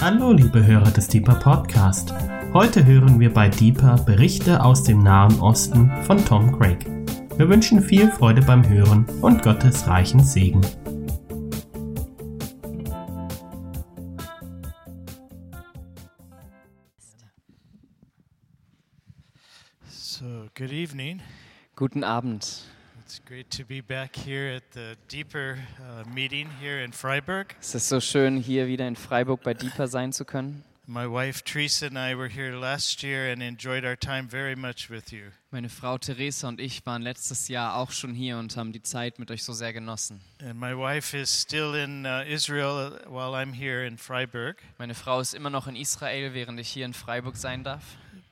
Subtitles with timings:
[0.00, 2.14] Hallo, liebe Hörer des Deeper Podcast.
[2.52, 6.86] Heute hören wir bei Deeper Berichte aus dem Nahen Osten von Tom Craig.
[7.36, 10.60] Wir wünschen viel Freude beim Hören und Gottes reichen Segen.
[19.88, 20.24] So,
[20.56, 21.20] good evening.
[21.74, 22.68] Guten Abend.
[23.08, 27.56] It's great to be back here at the Deeper uh, meeting here in Freiburg.
[27.58, 30.62] Es ist so schön, hier wieder in Freiburg bei Deeper sein zu können.
[30.86, 34.90] My wife Teresa and I were here last year and enjoyed our time very much
[34.90, 35.30] with you.
[35.50, 39.18] Meine Frau Theresa und ich waren letztes Jahr auch schon hier und haben die Zeit
[39.18, 40.20] mit euch so sehr genossen.
[40.42, 44.62] And my wife is still in uh, Israel uh, while I'm here in Freiburg.
[44.76, 47.84] Meine Frau ist immer noch in Israel, während ich hier in Freiburg sein darf.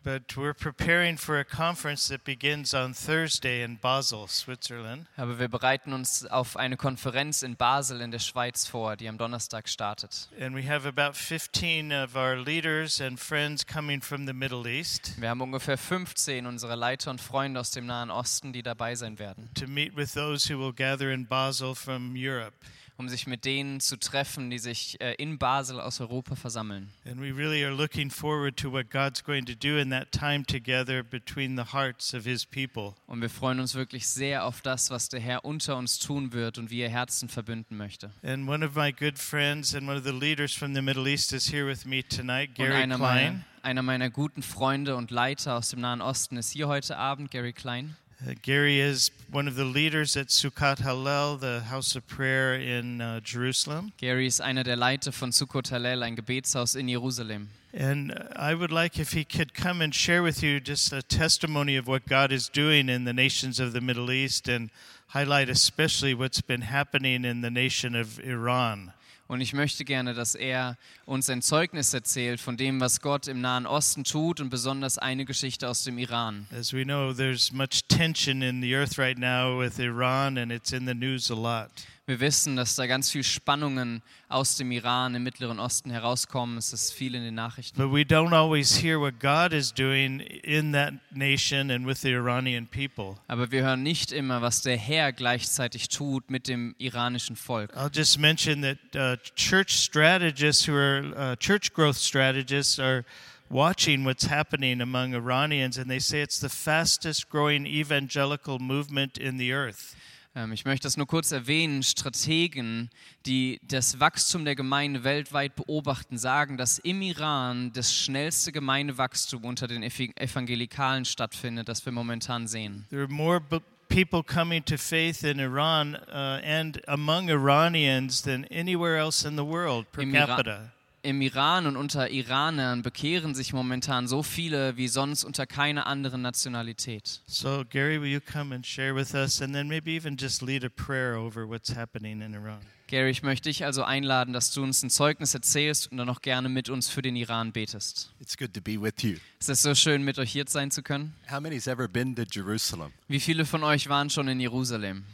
[0.06, 5.06] But we're preparing for a conference that begins on Thursday in Basel, Switzerland.
[5.16, 9.19] Aber wir bereiten uns auf eine Konferenz in Basel in der Schweiz vor, die am
[9.19, 10.29] Donnerstag startet.
[10.40, 15.21] And we have about 15 of our leaders and friends coming from the Middle East
[15.21, 19.18] Wir haben ungefähr 15 unserer Leiter und Freunde aus dem Nahen Osten, die dabei sein
[19.18, 22.54] werden, to meet with those who will gather in Basel from Europe.
[22.99, 26.89] Um sich mit denen zu treffen, die sich äh, in Basel aus Europa versammeln.
[27.05, 30.45] And we really are looking forward to what God's going to do in that time
[30.45, 32.95] together between the hearts of His people.
[33.07, 36.59] Und wir freuen uns wirklich sehr auf das, was der Herr unter uns tun wird
[36.59, 38.11] und wie er Herzen verbünden möchte.
[38.23, 41.33] And one of my good friends and one of the leaders from the Middle East
[41.33, 43.45] is here with me tonight, Und Gary meiner, Klein.
[43.63, 47.53] einer meiner guten Freunde und Leiter aus dem Nahen Osten ist hier heute Abend, Gary
[47.53, 47.97] Klein.
[48.25, 53.03] Uh, Gary is one of the leaders at Sukkot Hallel, the house of prayer in
[53.03, 53.93] uh, Jerusalem.
[53.99, 57.51] Gary ist einer der Leiter von Sukkot Hallel, ein Gebetshaus in Jerusalem.
[57.75, 61.03] And uh, I would like if he could come and share with you just a
[61.03, 64.71] testimony of what God is doing in the nations of the Middle East and
[65.09, 68.94] highlight especially what's been happening in the nation of Iran.
[69.28, 73.41] Und ich möchte gerne, dass er uns ein Zeugnis erzählt von dem, was Gott im
[73.41, 76.47] Nahen Osten tut und besonders eine Geschichte aus dem Iran.
[76.56, 80.72] As we know, there's much tension in the earth right now with Iran, and it's
[80.72, 81.70] in the news a lot.
[82.09, 86.56] Wir wissen, dass da ganz viel Spannungen aus dem Iran im Mittleren Osten herauskommen.
[86.56, 87.77] Es ist viel in den Nachrichten.
[87.77, 92.12] But we don't always hear what God is doing in that nation and with the
[92.12, 93.17] Iranian people.
[93.27, 97.77] Aber wir hören nicht immer, was der Herr gleichzeitig tut mit dem iranischen Volk.
[97.77, 103.05] I'll just mention that uh, church strategists who are uh, church growth strategists are
[103.50, 109.38] watching what's happening among Iranians, and they say it's the fastest growing evangelical movement in
[109.38, 109.95] the earth.
[110.36, 111.82] Ähm, Ich möchte das nur kurz erwähnen.
[111.82, 112.91] Strategen,
[113.24, 119.66] die das Wachstum der Gemeinde weltweit beobachten, sagen, dass im Iran das schnellste Gemeindewachstum unter
[119.66, 122.84] den Ev- Evangelikalen stattfindet, das wir momentan sehen.
[122.91, 123.41] There are more
[123.88, 129.44] people coming to faith in Iran uh, and among Iranians than anywhere else in the
[129.44, 130.72] world per Im capita.
[131.06, 136.21] Im Iran und unter Iranern bekehren sich momentan so viele wie sonst unter keiner anderen
[136.21, 137.21] Nationalität.
[137.27, 140.65] So, Gary, will you come and share with us and then maybe even just lead
[140.65, 142.59] a prayer over what's happening in Iran?
[142.89, 146.22] Gary, ich möchte dich also einladen, dass du uns ein Zeugnis erzählst und dann auch
[146.22, 148.11] gerne mit uns für den Iran betest.
[148.21, 149.19] It's good to be with you.
[149.38, 151.15] Es ist so schön, mit euch hier sein zu können.
[151.31, 152.91] How many's ever been to Jerusalem?
[153.06, 155.05] Wie viele von euch waren schon in Jerusalem?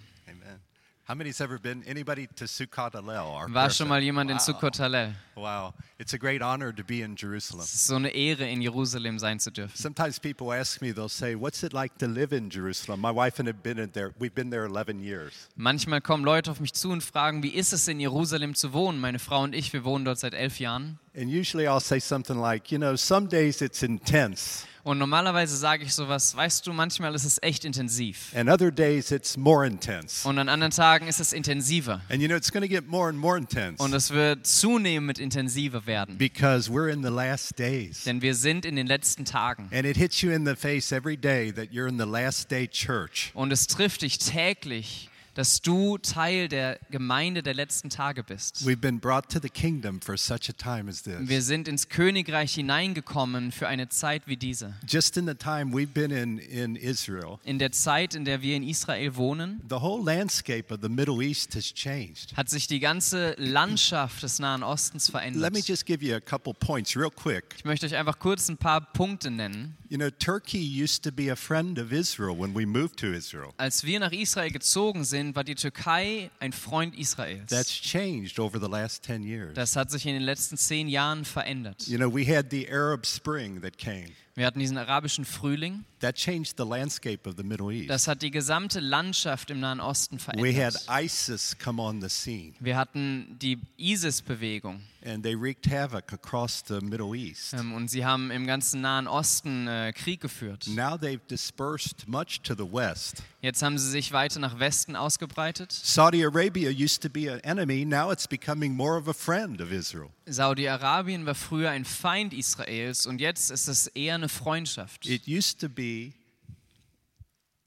[1.13, 3.53] How many's ever been anybody to Sukkot Hallel?
[3.53, 4.43] War schon mal jemand in wow.
[4.43, 5.13] Sukkot Hallel?
[5.37, 7.65] Wow, it's a great honor to be in Jerusalem.
[7.65, 9.77] Es ist so eine Ehre, in Jerusalem sein zu dürfen.
[9.77, 13.39] Sometimes people ask me, they'll say, "What's it like to live in Jerusalem?" My wife
[13.39, 14.15] and I have been in there.
[14.19, 15.51] We've been there 11 years.
[15.55, 18.99] Manchmal kommen Leute auf mich zu und fragen, wie ist es in Jerusalem zu wohnen?
[18.99, 20.99] Meine Frau und ich, wir wohnen dort seit elf Jahren.
[21.15, 25.85] And usually I'll say something like, "You know, some days it's intense, Und normalerweise sage
[25.85, 28.33] ich sowas, weißt du, manchmal ist es echt intensiv.
[28.35, 32.01] and other days it's more intense." Und an anderen Tagen ist es intensiver.
[32.11, 35.19] And you know, it's going to get more and more intense Und es wird zunehmend
[35.21, 36.19] intensiver werden.
[36.19, 38.03] because we're in the last days.
[38.05, 39.69] Denn wir sind in den letzten Tagen.
[39.73, 42.67] And it hits you in the face every day that you're in the last day
[42.67, 43.31] church.
[43.35, 48.67] Und es trifft dich täglich, dass du Teil der Gemeinde der letzten Tage bist.
[48.67, 51.15] We've been brought to the kingdom for such a time as this.
[51.21, 54.75] Wir sind ins Königreich hineingekommen für eine Zeit wie diese.
[54.87, 58.63] Just in the time we've been in, Israel, In der Zeit, in der wir in
[58.63, 62.37] Israel wohnen, the whole landscape of the Middle East has changed.
[62.37, 65.67] hat sich die ganze Landschaft des Nahen Ostens Let me verändert.
[65.69, 67.45] just give you a couple points real quick.
[67.57, 69.77] Ich möchte euch einfach kurz ein paar Punkte nennen.
[69.93, 73.53] You know, Turkey used to be a friend of Israel when we moved to Israel.
[73.59, 77.51] Als wir nach Israel gezogen sind, war die Türkei ein Freund Israels.
[77.51, 79.53] That's changed over the last 10 years.
[79.53, 81.87] Das hat sich in den letzten zehn Jahren verändert.
[81.89, 84.13] You know, we had the Arab Spring that came.
[84.35, 85.85] Wir hatten diesen arabischen Frühling.
[86.01, 87.91] that changed the landscape of the Middle East.
[87.91, 91.05] Das hat die gesamte Landschaft im Nahen Osten We had verändert.
[91.05, 96.81] ISIS come on the scene, Wir hatten die ISIS-Bewegung and they wreaked havoc across the
[96.81, 97.55] Middle East.
[97.55, 100.67] ähm, und sie haben im ganzen Nahen Osten äh, Krieg geführt.
[100.69, 103.23] Now they've dispersed much to the west.
[103.41, 105.73] Jetzt haben sie sich weiter nach Westen ausgebreitet.
[105.73, 109.73] Saudi Arabia used to be an enemy, now it's becoming more of a friend of
[109.73, 110.11] Israel.
[110.27, 115.07] Saudi-Arabien war früher ein Feind Israels und jetzt ist es eher eine Freundschaft.
[115.07, 116.13] It used to be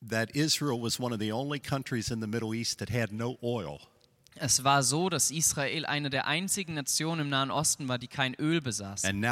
[0.07, 3.37] that Israel was one of the only countries in the Middle East that had no
[3.41, 3.79] oil.
[4.37, 8.35] Es war so, dass Israel eine der einzigen Nationen im Nahen Osten war, die kein
[8.35, 9.05] Öl besaß.
[9.05, 9.23] Und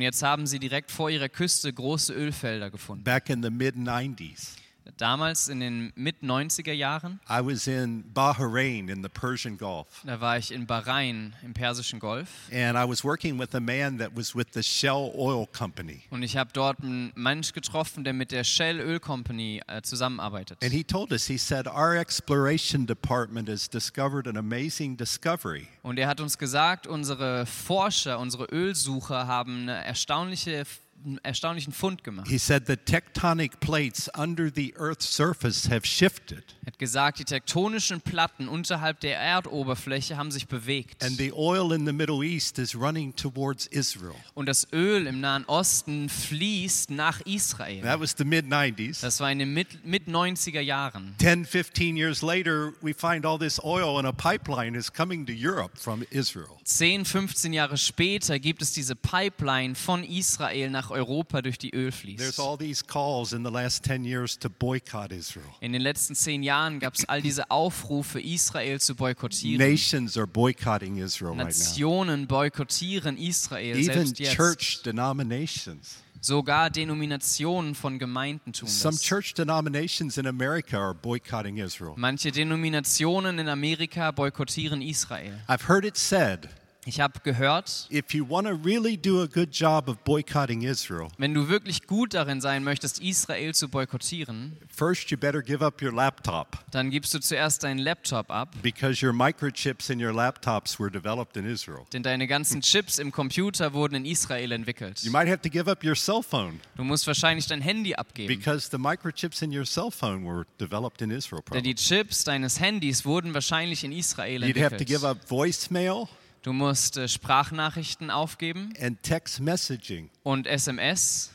[0.00, 3.04] jetzt haben sie direkt vor ihrer Küste große Ölfelder gefunden.
[3.04, 4.56] Back in the mid 90s,
[4.96, 9.86] Damals in den Mit-90er Jahren, I was in Bahrain in the Persian Gulf.
[10.04, 13.98] da war ich in Bahrain im Persischen Golf And I was working with a man
[13.98, 16.02] that was with the Shell Oil Company.
[16.10, 20.58] und ich habe dort einen Mensch getroffen, der mit der Shell Öl Company äh, zusammenarbeitet.
[20.62, 25.66] And he told us, he said, Our exploration department has discovered an amazing discovery.
[25.82, 30.64] Und er hat uns gesagt, unsere Forscher, unsere Ölsucher haben eine erstaunliche,
[31.06, 32.26] einen erstaunlichen Fund gemacht.
[32.28, 37.24] He said, The tectonic plates under the Earth's surface have shifted, Er hat gesagt, die
[37.24, 41.02] tektonischen Platten unterhalb der Erdoberfläche haben sich bewegt.
[41.04, 44.16] and the oil in the Middle East is running towards Israel.
[44.34, 47.82] Und das Öl im Nahen Osten fließt nach Israel.
[47.82, 49.00] That was the mid 90s.
[49.00, 51.14] Das war in den Mit- Mit-90er Jahren.
[51.18, 55.32] 10, 15 years later, we find all this oil in a pipeline is coming to
[55.32, 56.56] Europe from Israel.
[56.64, 61.90] 10, 15 Jahre später gibt es diese Pipeline von Israel nach Europa, durch die Öl
[61.90, 62.00] There's
[62.36, 62.40] fließt.
[62.40, 65.44] all these calls in the last 10 years to boycott Israel.
[65.60, 69.58] In den letzten zehn Jahren gab es all diese Aufrufe, Israel zu boykottieren.
[69.58, 71.44] Nations are boycotting Israel right now.
[71.46, 74.34] Nationen boykottieren Israel Even selbst jetzt.
[74.36, 75.96] church denominations.
[76.20, 79.02] Sogar Denominationen von Gemeinden tun Some das.
[79.02, 81.92] church denominations in America are boycotting Israel.
[81.96, 85.38] Manche Denominationen in Amerika boykottieren Israel.
[85.48, 86.48] I've heard it said
[86.88, 92.14] Ich habe gehört, really do a good job of boycotting Israel, wenn du wirklich gut
[92.14, 97.12] darin sein möchtest, Israel zu boykottieren, first you better give up your laptop dann gibst
[97.12, 101.86] du zuerst deinen Laptop ab, because your microchips in your laptops were developed in Israel.
[101.92, 105.02] denn deine ganzen Chips im Computer wurden in Israel entwickelt.
[105.04, 111.02] Du musst wahrscheinlich dein Handy abgeben, because the microchips in your cell phone were developed
[111.02, 111.42] in Israel.
[111.52, 111.74] denn die.
[111.74, 115.04] Chips deines Handys wurden wahrscheinlich in Israel You'd have to give entwickelt.
[115.04, 116.08] up voicemail
[116.46, 120.10] Du musst äh, Sprachnachrichten aufgeben and text messaging.
[120.22, 121.32] und SMS.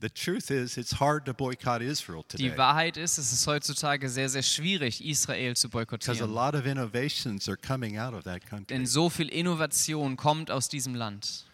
[0.00, 4.08] The truth is, it's hard to boycott Israel Die today Wahrheit ist, es ist heutzutage
[4.08, 6.32] sehr, sehr schwierig, Israel zu because a boykottieren.
[6.32, 8.66] lot of innovations are coming out of that country.
[8.68, 11.46] Denn so viel Innovation kommt aus diesem Land.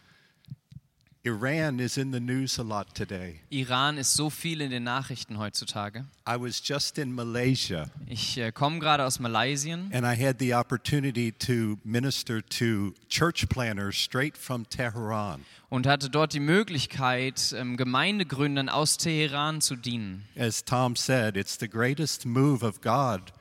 [1.27, 3.41] Iran is in the news a lot today.
[3.51, 6.05] Iran ist so viel in den Nachrichten heutzutage.
[6.25, 10.55] I was just in Malaysia Ich äh, komme gerade aus Malaysia and I had the
[10.55, 15.45] opportunity to minister to church planners straight from Tehran.
[15.69, 20.25] und hatte dort die Möglichkeit, ähm, Gemeindegründern aus Teheran zu dienen.
[20.39, 23.33] As Tom said, it's the greatest move of God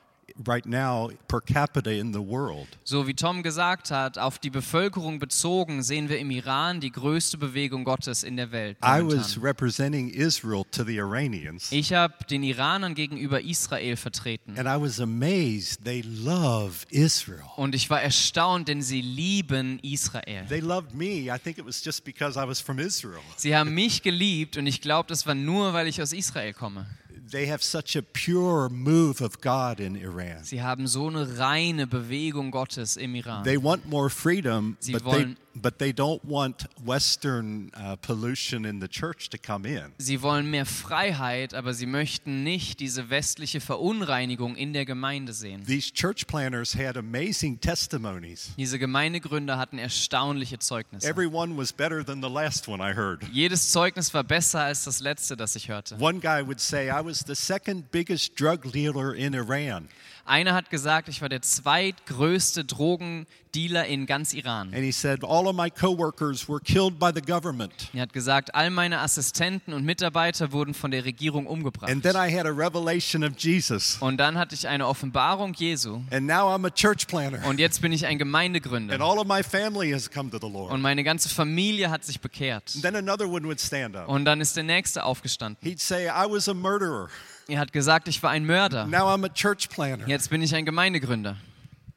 [0.47, 2.67] right now per capita in the world.
[2.83, 7.37] So wie Tom gesagt hat, auf die Bevölkerung bezogen sehen wir im Iran die größte
[7.37, 8.77] Bewegung Gottes in der Welt.
[8.83, 9.19] I momentan.
[9.19, 14.57] was representing Israel to the Iranians Ich habe den Iranern gegenüber Israel vertreten.
[14.57, 17.43] and I was amazed they love Israel.
[17.55, 20.45] Und ich war erstaunt, denn sie lieben Israel.
[20.49, 21.33] They loved me.
[21.33, 23.21] I think it was just because I was from Israel.
[23.37, 26.85] Sie haben mich geliebt und ich glaube, das war nur, weil ich aus Israel komme.
[27.31, 30.43] They have such a pure move of God in Iran.
[30.43, 33.43] Sie haben so eine reine Bewegung Gottes im Iran.
[33.43, 38.65] They want more freedom, Sie but they, wollen- but they don't want Western uh, pollution
[38.65, 39.93] in the church to come in.
[39.97, 45.63] Sie wollen mehr Freiheit, aber sie möchten nicht diese westliche Verunreinigung in der Gemeinde sehen.
[45.65, 48.51] These church planners had amazing testimonies.
[48.57, 51.07] Diese Gemeindegründer hatten erstaunliche Zeugnisse.
[51.07, 53.23] Everyone was better than the last one I heard.
[53.31, 55.95] Jedes Zeugnis war besser als das letzte, das ich hörte.
[55.99, 59.87] One guy would say, I was the second biggest drug dealer in Iran.
[60.27, 64.73] Einer hat gesagt, ich war der zweitgrößte Drogendealer in ganz Iran.
[64.73, 67.71] And he said, All of my coworkers were killed by the government.
[67.93, 71.91] Er hat gesagt, all meine Assistenten und Mitarbeiter wurden von der Regierung umgebracht.
[71.91, 73.97] And then I had a revelation of Jesus.
[73.99, 76.01] Und dann hatte ich eine Offenbarung Jesu.
[76.09, 77.45] And now I'm a church planner.
[77.47, 78.99] Und jetzt bin ich ein And Gemeindegründer.
[78.99, 80.71] all of my family has come to the Lord.
[80.71, 82.71] Und meine ganze Familie hat sich bekehrt.
[82.73, 84.07] And then another one would stand up.
[84.09, 85.57] Und dann ist der Nächste aufgestanden.
[85.63, 87.09] He'd say, I was a murderer.
[87.47, 88.85] Er hat gesagt, ich war ein Mörder.
[88.87, 90.07] Now I'm a church planner.
[90.07, 91.37] Jetzt bin ich ein Gemeindegründer.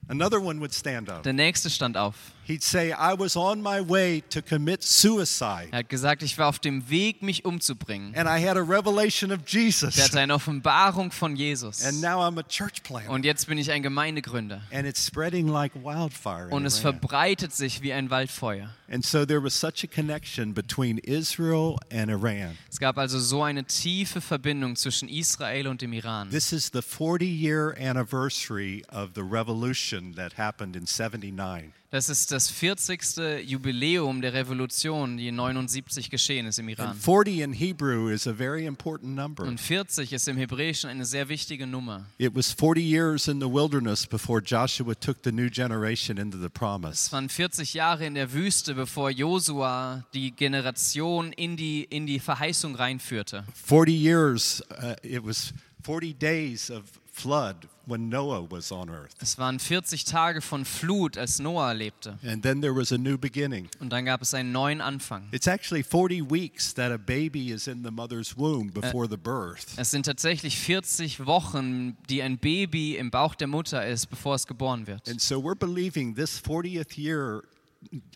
[0.08, 1.22] Another one would stand up.
[1.22, 2.14] Der Nächste stand auf.
[2.48, 6.48] He'd say, I was on my way to commit suicide, Er hat gesagt, ich war
[6.48, 8.14] auf dem Weg, mich umzubringen.
[8.16, 11.84] and I had a revelation of Er Jesus, hatte eine Offenbarung von Jesus.
[11.84, 13.10] and now I'm a church planter.
[13.10, 14.62] Und jetzt bin ich ein Gemeindegründer.
[14.72, 16.48] And it's spreading like wildfire.
[16.50, 18.70] Und es verbreitet sich wie ein Waldfeuer.
[18.90, 22.56] And so there was such a connection between Israel and Iran.
[22.70, 26.30] Es gab also so eine tiefe Verbindung zwischen Israel und dem Iran.
[26.30, 31.74] This is the 40 year anniversary of the revolution that happened in 79.
[31.90, 33.00] Das ist das 40.
[33.46, 36.94] Jubiläum der Revolution, die 79 geschehen ist im And Iran.
[36.94, 39.44] 40 in Hebrew is a very important number.
[39.44, 42.04] Und 40 ist im Hebräischen eine sehr wichtige Nummer.
[42.18, 46.48] It was 40 years in the wilderness before Joshua took the new generation into the
[46.48, 47.10] Es promise.
[47.10, 52.74] waren 40 Jahre in der Wüste, bevor Josua die Generation in die, in die Verheißung
[52.74, 53.44] reinführte.
[53.54, 55.54] 40 years, uh, it was
[55.84, 56.82] 40 days of
[57.18, 59.14] flood when Noah was on earth.
[59.20, 62.18] Es waren 40 Tage von Flut, als Noah lebte.
[62.24, 63.68] And then there was a new beginning.
[63.80, 65.28] Und dann gab es einen neuen Anfang.
[65.32, 69.66] It's actually 40 weeks that a baby is in the mother's womb before the birth.
[69.76, 74.46] Es sind tatsächlich 40 Wochen, die ein Baby im Bauch der Mutter ist, bevor es
[74.46, 75.08] geboren wird.
[75.08, 77.42] And so we're believing this 40th year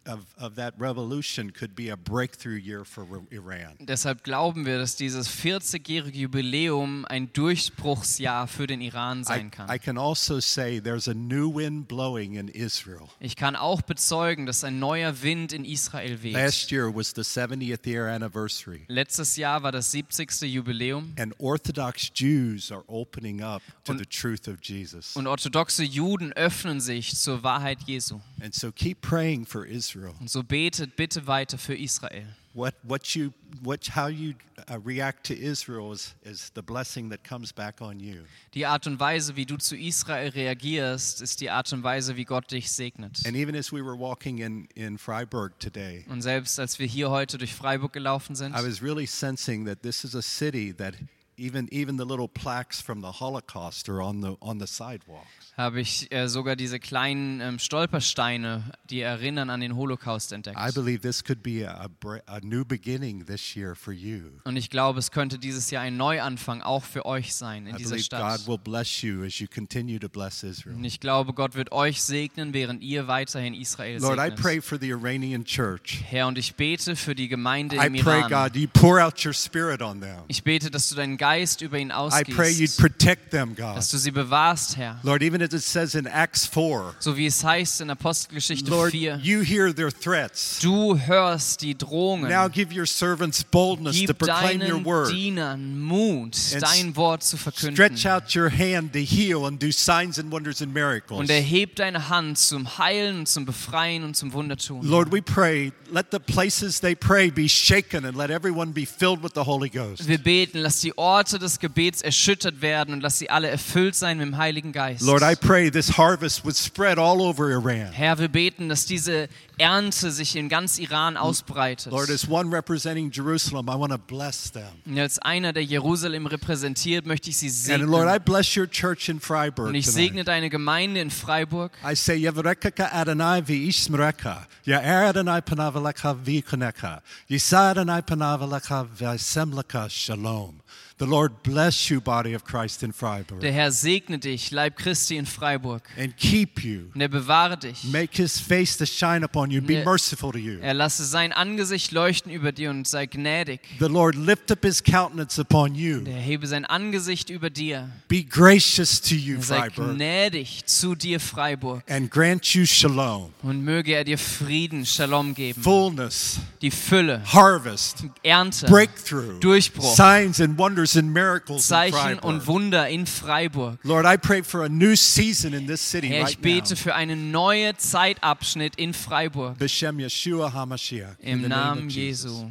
[0.05, 3.77] of, of that revolution could be a breakthrough year for Iran.
[3.79, 9.71] Deshalb glauben wir, dass dieses 40-jährige Jubiläum ein Durchbruchsjahr für den Iran I, sein kann.
[9.71, 13.09] I can also say there's a new wind blowing in Israel.
[13.21, 16.35] Ich kann auch bezeugen, dass ein neuer Wind in Israel weht.
[16.35, 18.85] Last year was the 70th year anniversary.
[18.89, 20.43] Letztes Jahr war das 70.
[20.43, 25.15] Jubiläum And Orthodox Jews are opening up to Und- the truth of Jesus.
[25.15, 28.21] und orthodoxe Juden öffnen sich zur Wahrheit Jesu.
[28.41, 30.15] And so keep praying for Israel.
[30.21, 32.27] Und so betet bitte weiter für Israel.
[32.55, 33.33] What, what you,
[33.63, 34.35] what, how you
[34.69, 38.25] uh, react to Israel is, is the blessing that comes back on you.
[38.55, 42.25] Die Art und Weise, wie du zu Israel reagierst, ist die Art und Weise, wie
[42.25, 43.23] Gott dich segnet.
[43.27, 47.09] And even as we were walking in, in Freiburg today, Und selbst als wir hier
[47.09, 50.95] heute durch Freiburg gelaufen sind, I was really sensing that this is a city that
[51.37, 55.43] even, even the little plaques from the Holocaust are on the, on the sidewalks.
[55.57, 60.59] habe ich äh, sogar diese kleinen ähm, Stolpersteine, die erinnern an den Holocaust entdeckt.
[60.59, 61.89] I believe this could be a,
[62.27, 64.41] a, new beginning this year for you.
[64.45, 67.79] Und ich glaube, es könnte dieses Jahr ein Neuanfang auch für euch sein in I
[67.79, 68.39] dieser believe Stadt.
[68.39, 70.77] God will bless you as you continue to bless Israel.
[70.77, 74.79] Und ich glaube, Gott wird euch segnen, während ihr weiterhin Israel Lord, I pray for
[74.81, 76.03] the Iranian church.
[76.09, 78.49] Herr, und ich bete für die Gemeinde I im pray, Iran.
[78.49, 80.23] God, you pour out your spirit on them.
[80.29, 83.77] Ich bete, dass du deinen Geist über ihn I pray you'd ausgießt, protect them, God.
[83.77, 84.99] dass du sie bewahrst, Herr.
[85.05, 88.91] Lord, even as it says in Acts 4, So wie es heißt in Apostelgeschichte Lord,
[88.91, 89.21] 4.
[89.23, 90.59] you hear their threats.
[90.59, 92.29] Du hörst die Drohungen.
[92.29, 95.13] Now give your servants boldness to Gib proclaim your deinen word.
[95.13, 97.77] Dienern Mut, And dein Wort zu verkünden.
[97.77, 101.21] Stretch out your hand to heal and do signs and wonders and miracles.
[101.21, 104.85] Und erheb deine Hand zum Heilen, zum Befreien und zum Wundertun.
[104.85, 109.23] Lord, we pray, let the places they pray be shaken and let everyone be filled
[109.23, 110.09] with the Holy Ghost.
[110.09, 114.19] Wir beten, lass die Orte des Gebets erschüttert werden und lass sie alle erfüllt sein
[114.19, 115.03] mit dem Heiligen Geist.
[115.03, 117.93] Lord, I pray this harvest would spread all over Iran.
[117.93, 119.29] Herr, wir beten, dass diese
[119.59, 121.93] Ernte sich in ganz Iran ausbreitet.
[121.93, 124.65] Lord, as one representing Jerusalem, I want to bless them.
[124.87, 128.25] Und als einer, der Jerusalem repräsentiert, möchte ich sie And Lord, I segnen.
[128.25, 131.73] bless your church in Freiburg Und ich segne deine Gemeinde in Freiburg.
[131.85, 134.47] I say, Yevrekaka Adonai vi ishmreka.
[134.65, 137.03] Ya Adonai panavaleka vi koneka.
[137.29, 140.61] Yisa Adonai panavaleka vi semleka shalom.
[140.99, 145.17] The Lord bless you, body of Christ in Freiburg, Der Herr segne dich, Leib Christi
[145.17, 145.83] in Freiburg.
[145.99, 146.83] and keep you.
[146.95, 147.83] Und er bewahre dich.
[147.85, 149.61] Make his face to shine upon you.
[149.61, 150.59] Be merciful to you.
[150.61, 153.61] Er lasse sein Angesicht leuchten über dir und sei gnädig.
[153.81, 156.03] The Lord lift up his countenance upon you.
[156.07, 157.89] Er hebe sein Angesicht über dir.
[158.07, 161.83] Be gracious to you, sei Freiburg, gnädig zu dir, Freiburg.
[161.89, 165.61] and grant you shalom, Und möge er dir Frieden, Shalom geben.
[165.63, 169.97] fullness, Die Fülle, harvest, Ernte, breakthrough, Durchbruch.
[169.97, 173.79] signs and wonders and miracles Zeichen und Wunder in Freiburg.
[173.85, 176.77] Lord, I pray for a new season in this city Herr, right ich bete now.
[176.77, 179.59] für einen neuen Zeitabschnitt in Freiburg.
[179.59, 181.19] Beshem Yeshua HaMashiach.
[181.21, 181.89] Im the name Namen.
[181.89, 182.51] Jesu.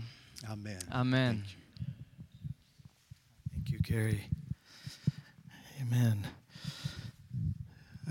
[0.50, 0.80] Amen.
[0.92, 1.44] Amen.
[3.54, 4.22] Thank you, Gary.
[5.82, 6.26] Amen.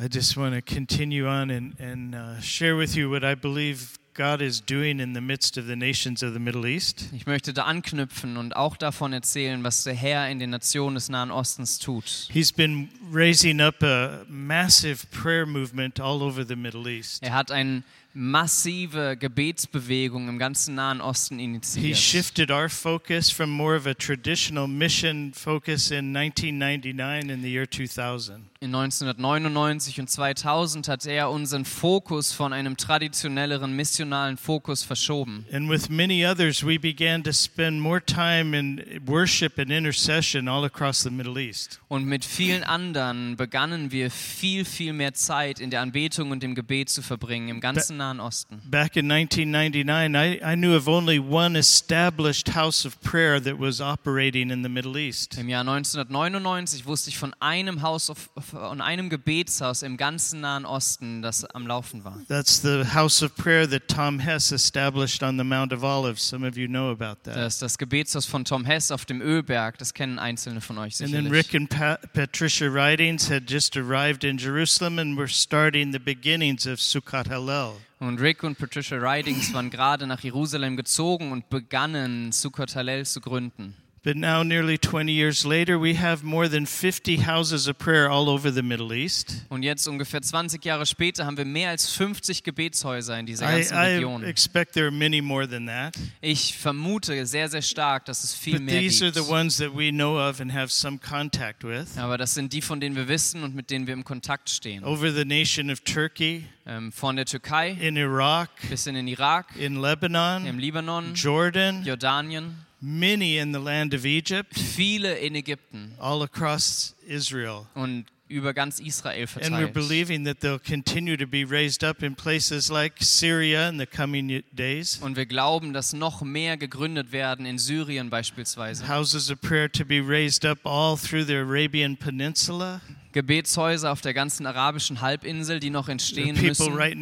[0.02, 3.98] I just want to continue on and, and uh, share with you what I believe
[4.14, 7.08] God is doing in the midst of the nations of the Middle East.
[7.14, 11.08] Ich möchte da anknüpfen und auch davon erzählen, was der Herr in den Nationen des
[11.08, 12.28] Nahen Ostens tut.
[12.32, 17.22] He's been raising up a massive prayer movement all over the Middle East.
[17.22, 21.96] Er hat eine massive Gebetsbewegung im ganzen Nahen Osten He initiiert.
[21.96, 27.66] shifted our focus from more of a traditional mission focus in 1999 in the year
[27.68, 28.46] 2000.
[28.62, 35.46] In 1999 und 2000 hat er unseren Fokus von einem traditionelleren missionalen Fokus verschoben.
[35.50, 40.64] And with many others, we began to spend more time in worship and intercession all
[40.64, 41.80] across the Middle East.
[41.88, 46.54] Und mit vielen anderen begannen wir viel, viel mehr Zeit in der Anbetung und im
[46.54, 48.60] Gebet zu verbringen im ganzen Nahen Osten.
[48.64, 53.80] Back in 1999, I, I knew of only one established house of prayer that was
[53.80, 55.36] operating in the Middle East.
[55.38, 61.22] Im Jahr 1999 wusste ich von einem Haus, von einem Gebetshaus im ganzen Nahen Osten,
[61.22, 62.18] das am Laufen war.
[62.28, 66.22] That's the house of prayer that Tom Hess established on the Mount of Olives.
[66.26, 67.36] Some of you know about that.
[67.36, 69.78] Das ist das Gebetshaus von Tom Hess auf dem Ölberg.
[69.78, 71.32] Das kennen einzelne von euch And then sicherlich.
[71.32, 76.66] Rick and Pat, Patricia Ridings had just arrived in Jerusalem and were starting the beginnings
[76.66, 77.74] of Sukkot Hallel.
[78.00, 83.20] Und Rick und Patricia Ridings waren gerade nach Jerusalem gezogen und begannen Sukkot Hallel zu
[83.20, 83.76] gründen.
[84.02, 88.30] But now, nearly 20 years later, we have more than 50 houses of prayer all
[88.30, 89.44] over the Middle East.
[89.50, 93.56] Und jetzt ungefähr 20 Jahre später haben wir mehr als 50 Gebetshäuser in dieser I,
[93.58, 94.24] ganzen I Region.
[94.24, 95.94] expect there are many more than that.
[96.22, 99.30] Ich vermute sehr, sehr stark, dass es viel But mehr these are the gibt.
[99.30, 101.98] ones that we know of and have some contact with.
[101.98, 104.82] Aber das sind die, von denen wir wissen und mit denen wir im Kontakt stehen.
[104.82, 109.46] Over the nation of Turkey, Ähm, von der Türkei in Iraq, bis in den Irak,
[109.56, 115.92] in im Lebanon, Libanon, Jordan, Jordanien, many in the land of Egypt, viele in Ägypten
[115.98, 117.66] all across Israel.
[117.74, 119.72] und über ganz Israel And we're verteilt.
[119.74, 124.44] believing that they'll continue to be raised up in places like Syria in the coming
[124.52, 124.98] days.
[125.02, 128.86] Und wir glauben, dass noch mehr gegründet werden in Syrien beispielsweise.
[128.88, 132.80] Houses of prayer to be raised up all through the Arabian Peninsula.
[133.12, 136.72] Gebetshäuser auf der ganzen arabischen Halbinsel, die noch entstehen müssen.
[136.74, 136.96] right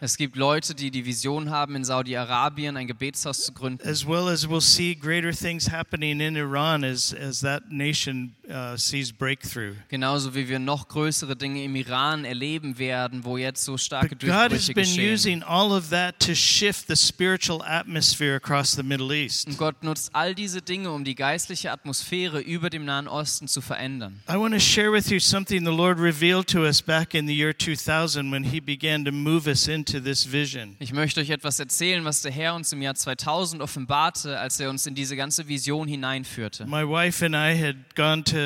[0.00, 3.86] Es gibt Leute, die die Vision haben, in Saudi-Arabien ein Gebetshaus zu gründen.
[3.86, 8.76] as well as we'll see greater things happening in Iran as, as that nation uh,
[8.76, 9.74] sees breakthrough.
[9.88, 14.20] Genauso wie wir noch größere Dinge im Iran erleben werden, wo jetzt so starke But
[14.20, 15.14] God has Durchbrüche been geschehen.
[15.14, 19.46] using all of that to shift the spiritual atmosphere across the Middle East.
[19.48, 23.60] Und Gott nutzt all diese Dinge, um die geistliche Atmosphäre über dem Nahen Osten zu
[23.60, 24.20] verändern.
[24.28, 27.34] I want to share with you something the Lord revealed to us back in the
[27.34, 30.76] year 2000 when He began to move us into this vision.
[30.78, 34.68] Ich möchte euch etwas erzählen, was der Herr uns im Jahr 2000 offenbarte, als er
[34.70, 36.66] uns in diese ganze Vision hineinführte.
[36.66, 38.41] My wife and I had gone to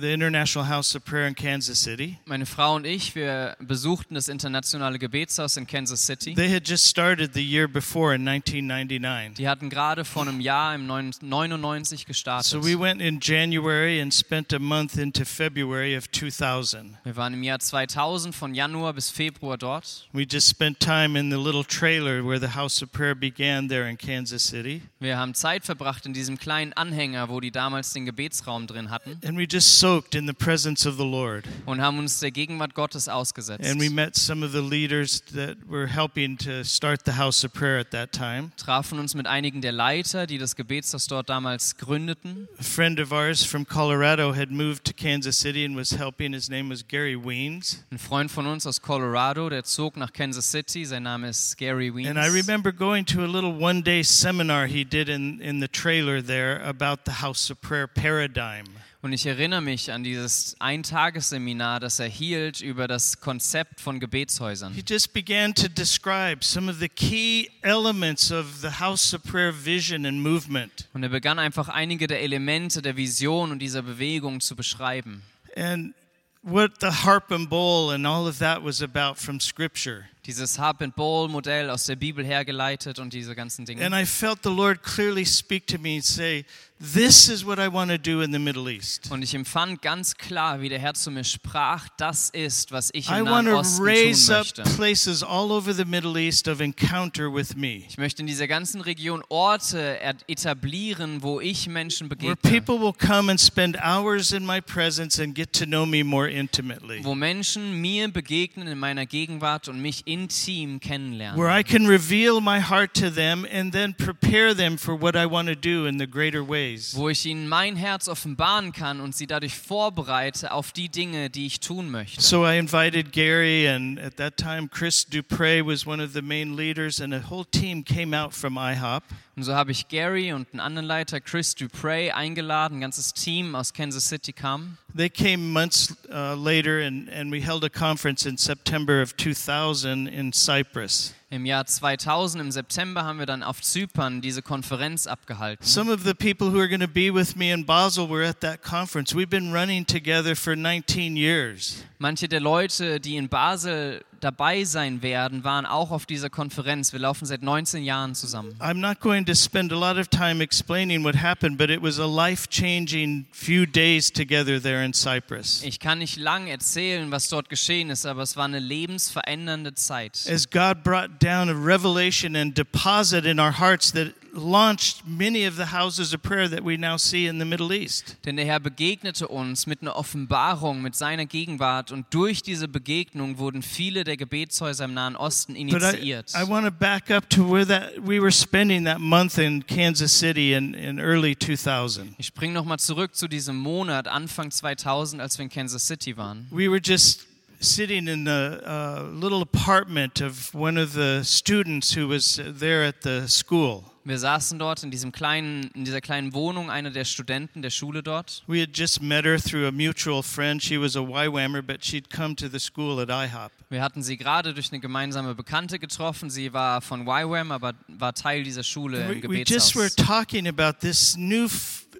[0.00, 2.18] the International House of Prayer in Kansas City.
[2.26, 6.34] Meine Frau und ich, wir besuchten das internationale Gebetshaus in Kansas City.
[6.34, 9.34] They had just started the year before in 1999.
[9.36, 12.46] Die hatten gerade vor einem Jahr im 99 gestartet.
[12.46, 16.96] So we went in January and spent a month into February of 2000.
[17.04, 20.08] Wir waren im Jahr 2000 von Januar bis Februar dort.
[20.12, 23.88] We just spent time in the little trailer where the House of Prayer began there
[23.88, 24.82] in Kansas City.
[25.00, 29.01] Wir haben Zeit verbracht in diesem kleinen Anhänger, wo die damals den Gebetsraum drin hatten
[29.04, 29.28] Mhm.
[29.28, 31.44] And we just soaked in the presence of the Lord.
[31.66, 33.64] und haben uns der Gegenwart Gottes ausgesetzt.
[33.64, 37.52] And we met some of the leaders that were helping to start the House of
[37.52, 38.52] Prayer at that time.
[38.56, 42.48] trafen uns mit einigen der Leiter, die das Gebetshaus dort damals gründeten.
[42.58, 46.32] A friend of ours from Colorado had moved to Kansas City and was helping.
[46.32, 47.84] His name was Gary Weens.
[47.90, 50.84] Ein Freund von uns aus Colorado, der zog nach Kansas City.
[50.84, 52.08] Sein Name ist Gary Weens.
[52.08, 55.68] And I remember going to a little one day seminar he did in, in the
[55.68, 58.66] trailer there about the House of Prayer paradigm.
[59.04, 64.72] Und ich erinnere mich an dieses Eintagesseminar, das er hielt über das Konzept von Gebetshäusern.
[64.74, 69.52] He just began to describe some of the key elements of the House of Prayer
[69.52, 70.88] vision and movement.
[70.92, 75.24] Und er begann einfach einige der Elemente der Vision und dieser Bewegung zu beschreiben.
[75.56, 75.94] And
[76.42, 80.04] what the harp and bowl and all of that was about from Scripture.
[80.26, 83.84] Dieses Harp-and-Bowl-Modell aus der Bibel hergeleitet und diese ganzen Dinge.
[83.84, 86.44] And I felt the Lord clearly speak to me and say,
[86.84, 89.08] This is what I want to do in the Middle East.
[89.12, 93.08] Und ich empfand ganz klar, wie der Herr zu mir sprach, das ist, was ich
[93.08, 94.62] im Nahen Osten tun raise up möchte.
[94.74, 98.80] places all over the Middle East of encounter with me, Ich möchte in dieser ganzen
[98.80, 102.36] Region Orte er- etablieren, wo ich Menschen where begegne.
[102.50, 106.28] people will come and spend hours in my presence and get to know me more
[106.28, 106.98] intimately.
[107.04, 111.38] Wo Menschen mir begegnen in meiner Gegenwart und mich intim kennenlernen.
[111.40, 115.26] where I can reveal my heart to them and then prepare them for what I
[115.26, 116.94] want to do in the greater ways.
[116.96, 121.46] wo ich ihnen mein Herz offenbaren kann und sie dadurch vorbereite auf die Dinge, die
[121.46, 122.20] ich tun möchte.
[122.20, 126.56] So I invited Gary, and at that time, Chris Dupre was one of the main
[126.56, 129.02] leaders, and a whole team came out from IHOP.
[129.34, 132.76] Und so habe ich Gary und einen anderen Leiter, Chris Dupre, eingeladen.
[132.78, 134.76] Ein ganzes Team aus Kansas City kam.
[134.94, 140.06] They came months uh, later, and, and we held a conference in September of 2000
[140.06, 141.14] in Cyprus.
[141.32, 145.66] Im Jahr 2000, im September, haben wir dann auf Zypern diese Konferenz abgehalten.
[145.66, 148.42] Some of the people who are going to be with me in Basel were at
[148.42, 149.14] that conference.
[149.14, 151.82] We've been running together for 19 years.
[151.98, 156.92] Manche der Leute, die in Basel dabei sein werden, waren auch auf dieser Konferenz.
[156.92, 158.54] Wir laufen seit 19 Jahren zusammen.
[158.60, 161.98] I'm not going to spend a lot of time explaining what happened, but it was
[161.98, 165.62] a life changing few days together there in Cyprus.
[165.64, 170.26] Ich kann nicht lang erzählen, was dort geschehen ist, aber es war eine lebensverändernde Zeit.
[170.28, 175.56] As God brought down a revelation and deposit in our hearts that launched many of
[175.56, 178.16] the houses of prayer that we now see in the Middle East.
[178.24, 183.38] Denn der Herr begegnete uns mit einer Offenbarung, mit seiner Gegenwart und durch diese Begegnung
[183.38, 186.32] wurden viele der Gebetshäuser im Nahen Osten But I, initiiert.
[186.34, 190.12] I want to back up to where that we were spending that month in Kansas
[190.18, 192.14] City in, in early 2000.
[192.18, 196.46] Ich springe nochmal zurück zu diesem Monat, Anfang 2000, als wir in Kansas City waren.
[196.50, 197.26] We were just
[197.60, 203.02] sitting in a, uh little apartment of one of the students who was there at
[203.02, 203.91] the school.
[204.04, 208.02] Wir saßen dort in, diesem kleinen, in dieser kleinen Wohnung, einer der Studenten der Schule
[208.02, 208.42] dort.
[208.48, 210.62] We had just met her through a mutual friend.
[210.62, 213.52] She was a YWAMer, but she'd come to the school at IHOP.
[213.70, 216.30] Wir hatten sie gerade durch eine gemeinsame Bekannte getroffen.
[216.30, 220.06] Sie war von YWAM, aber war Teil dieser Schule im We, we just were Gebetshaus.
[220.06, 221.48] talking about this new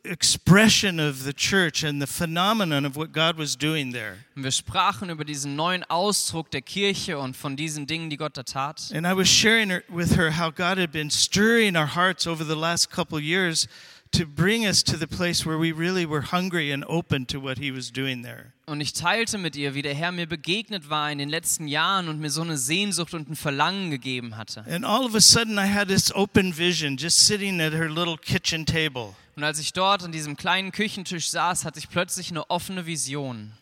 [0.05, 4.17] expression of the church and the phenomenon of what God was doing there.
[4.35, 8.37] Und wir sprachen über diesen neuen Ausdruck der Kirche und von diesen Dingen, die Gott
[8.37, 8.91] da tat.
[8.95, 12.57] And I was sharing with her how God had been stirring our hearts over the
[12.57, 13.69] last couple years
[14.13, 17.59] to bring us to the place where we really were hungry and open to what
[17.59, 18.53] He was doing there.
[18.67, 22.09] Und ich teilte mit ihr, wie der Herr mir begegnet war in den letzten Jahren
[22.09, 24.65] und mir so eine Sehnsucht und ein Verlangen gegeben hatte.
[24.69, 28.17] And all of a sudden, I had this open vision just sitting at her little
[28.17, 29.15] kitchen table.
[29.37, 33.53] Und als ich dort an diesem kleinen Küchentisch saß, hatte ich plötzlich eine offene Vision.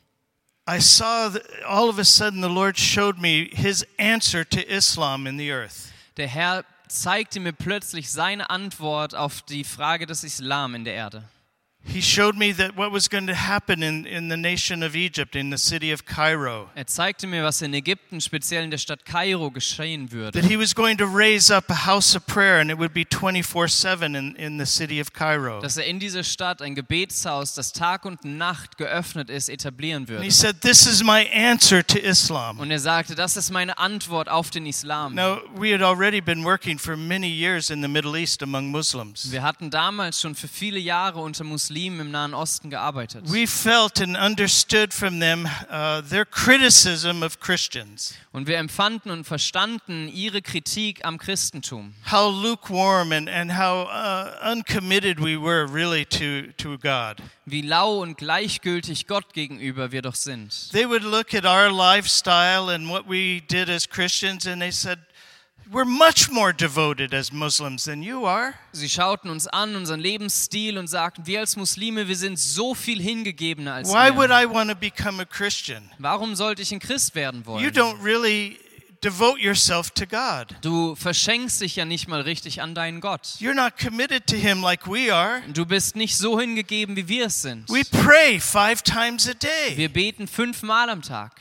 [0.69, 5.27] I saw that all of a sudden the Lord showed me His answer to Islam
[5.27, 5.93] in the earth.
[6.17, 11.25] Der Herr zeigte mir plötzlich seine Antwort auf die Frage des Islam in der Erde.
[11.83, 15.35] He showed me that what was going to happen in, in the nation of Egypt,
[15.35, 16.69] in the city of Cairo.
[16.77, 20.39] Er zeigte mir, was in Ägypten, speziell in der Stadt Kairo, geschehen würde.
[20.39, 23.05] That he was going to raise up a house of prayer and it would be
[23.05, 25.61] 24 7 in, in the city of Cairo.
[25.63, 30.09] Dass er in dieser Stadt ein Gebetshaus, das Tag und Nacht geöffnet ist, etablieren And
[30.11, 30.23] würde.
[30.23, 32.61] he said, This is my answer to Islam.
[32.61, 35.15] Und er sagte, das ist meine Antwort auf den Islam.
[35.15, 39.33] Now, we had already been working for many years in the Middle East among Muslims.
[39.33, 41.70] Wir hatten damals schon für viele Jahre unter Muslimen
[42.01, 43.23] im Nahen Osten gearbeitet.
[43.31, 49.25] We felt and understood from them uh, their criticism of Christians, Und wir empfanden und
[49.25, 51.95] verstanden ihre Kritik am Christentum.
[52.11, 57.17] how lukewarm and, and how uh, uncommitted we were really to, to God.
[57.47, 60.71] Wie lau und gleichgültig Gott gegenüber wir doch sind.
[60.73, 64.99] They would look at our lifestyle and what we did as Christians and they said,
[65.73, 68.55] We're much more devoted as Muslims than you are.
[68.73, 73.01] Sie schauten uns an, unseren Lebensstil und sagten, wir als Muslime, wir sind so viel
[73.01, 74.43] hingegebener als Why would ihr.
[74.43, 75.89] I want to become a Christian?
[75.99, 77.71] Warum sollte ich ein Christ werden You wollen?
[77.73, 78.59] don't really
[79.01, 80.57] devote yourself to God.
[80.63, 83.37] Du verschenkst dich ja nicht mal richtig an deinen Gott.
[83.39, 85.41] You're not committed to Him like we are.
[85.53, 87.69] Du bist nicht so hingegeben, wie wir es sind.
[87.69, 89.77] We pray five times a day.
[89.77, 91.41] Wir beten fünfmal am Tag.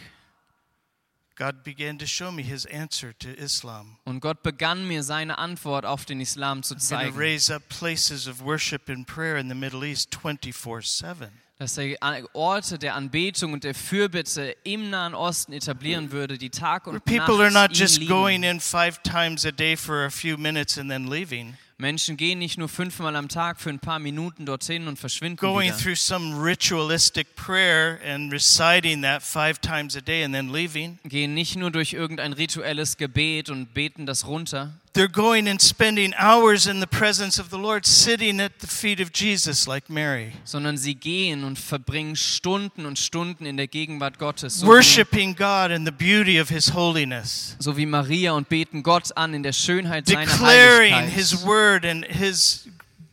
[1.40, 3.98] God began to show me His answer to Islam.
[4.04, 7.18] Und Gott begann mir seine Antwort auf den Islam zu He's going to zeigen.
[7.18, 11.30] raise up places of worship and prayer in the Middle East 24 7.
[11.58, 11.98] Dass er
[12.34, 17.36] Orte der Anbetung und der Fürbitte im Nahen Osten etablieren würde, die Tag und people
[17.36, 20.90] are not Nacht just going in five times a day for a few minutes and
[20.90, 25.00] then leaving, Menschen gehen nicht nur fünfmal am Tag für ein paar Minuten dorthin und
[25.00, 25.78] verschwinden going wieder.
[25.78, 31.00] through some ritualistic prayer and reciting that five times a day and then leaving.
[31.06, 36.14] Gehen nicht nur durch irgendein rituelles Gebet und beten das runter, They're going and spending
[36.18, 40.34] hours in the presence of the Lord, sitting at the feet of Jesus like Mary,
[40.46, 44.60] sondern sie gehen und verbringen Stunden und Stunden in der Gegenwart Gottes.
[44.60, 49.16] So worshiping God in the beauty of His holiness, so wie Maria und beten Gott
[49.16, 51.14] an in der Schönheit seiner declaring Heiligkeit.
[51.14, 52.68] His word and His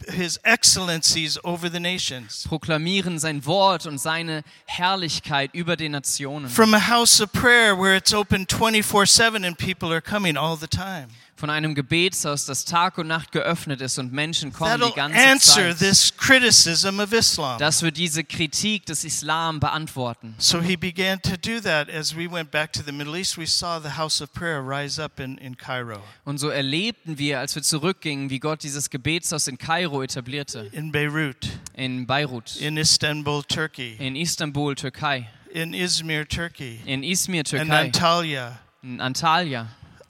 [0.09, 2.47] his excellencies over the nations.
[2.49, 6.49] proklamieren sein Wort und seine Herrlichkeit über den Nationen.
[6.49, 10.57] From a house of prayer where it's open 24 7 and people are coming all
[10.57, 11.09] the time.
[11.37, 15.79] Von einem Gebetshaus, das Tag und Nacht geöffnet ist und Menschen kommen die ganze Zeit.
[15.79, 17.59] this criticism of Islam.
[17.59, 20.35] Das wird diese Kritik des Islam beantworten.
[20.39, 23.37] So he began to do that as we went back to the Middle East.
[23.37, 27.39] We saw the house of prayer rise up in, in Cairo, Und so erlebten wir,
[27.39, 32.79] als wir zurückgingen, wie Gott dieses Gebetshaus in Kairo etablierte, in Beirut, in Beirut, in
[32.79, 39.67] Istanbul, Turkey, in Istanbul, Türkei, in Izmir, Turkey, in Izmir, in Türkei, Antalya, in Antalya,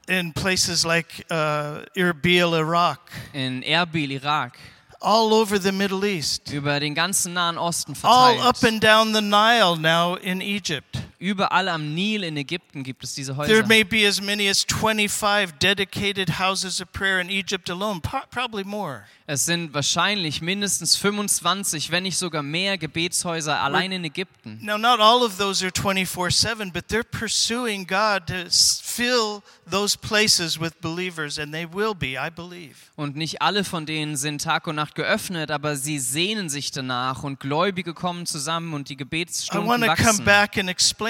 [0.09, 4.59] in places like uh, Erbil, Iraq, in Erbil, Irak,
[5.01, 9.21] all over the Middle East, über den ganzen Nahen Osten all up and down the
[9.21, 11.06] Nile now in Egypt.
[11.19, 13.67] Überall am Nil in Ägypten gibt es diese There Häuser.
[13.67, 18.65] may be as many as 25 dedicated houses of prayer in Egypt alone, pro- probably
[18.65, 19.05] more.
[19.29, 24.61] Es sind wahrscheinlich mindestens 25, wenn nicht sogar mehr Gebetshäuser allein in Ägypten.
[24.63, 29.99] Now, not all of those are 24 7, but they're pursuing God to fill those
[29.99, 32.77] places with believers, and they will be, I believe.
[32.95, 37.25] Und nicht alle von denen sind Tag und Nacht geöffnet, aber sie sehnen sich danach
[37.25, 40.25] und Gläubige kommen zusammen und die I Gebetsstunden want to come wachsen.
[40.25, 41.06] back and explain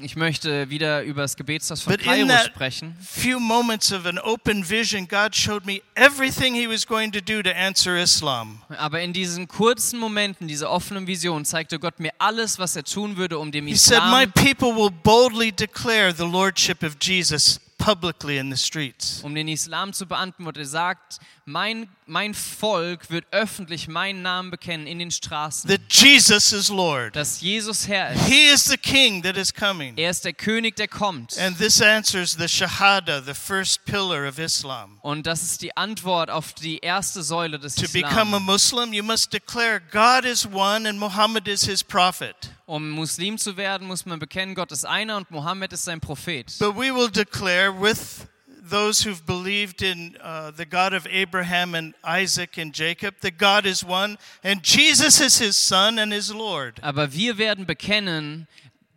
[0.00, 2.96] Ich möchte wieder über das Gebetshaus von But in Kairo that sprechen.
[3.00, 7.42] few moments of an open vision, God showed me everything He was going to do
[7.42, 8.62] to answer Islam.
[8.78, 13.16] Aber in diesen kurzen Momenten, diese offenen Vision, zeigte Gott mir alles, was er tun
[13.16, 17.60] würde, um dem He said, My Islam, people will boldly declare the lordship of Jesus
[17.78, 19.20] publicly in the streets.
[19.22, 20.60] um den Islam zu beantworten.
[20.60, 26.52] Er sagt, mein, mein Volk wird öffentlich meinen Namen bekennen in den Straßen, That Jesus
[26.52, 27.16] is Lord.
[27.16, 28.26] dass Jesus Herr ist.
[28.26, 29.94] He is the King that is coming.
[29.96, 31.36] Er ist der König, der kommt.
[31.38, 34.98] And this answers the Shahada, the first pillar of Islam.
[35.02, 38.44] Und das ist die Antwort auf die erste Säule des To become a Islam.
[38.44, 42.36] Muslim, you must declare God is one and Muhammad is his prophet.
[42.66, 46.46] Um Muslim zu werden, muss man bekennen, Gott ist einer und Mohammed ist sein Prophet.
[46.58, 48.26] But we will declare with
[48.62, 53.66] those who've believed in uh, the God of Abraham and Isaac and Jacob that God
[53.66, 56.78] is one and Jesus is his son and his Lord.
[56.82, 58.46] Aber wir werden bekennen,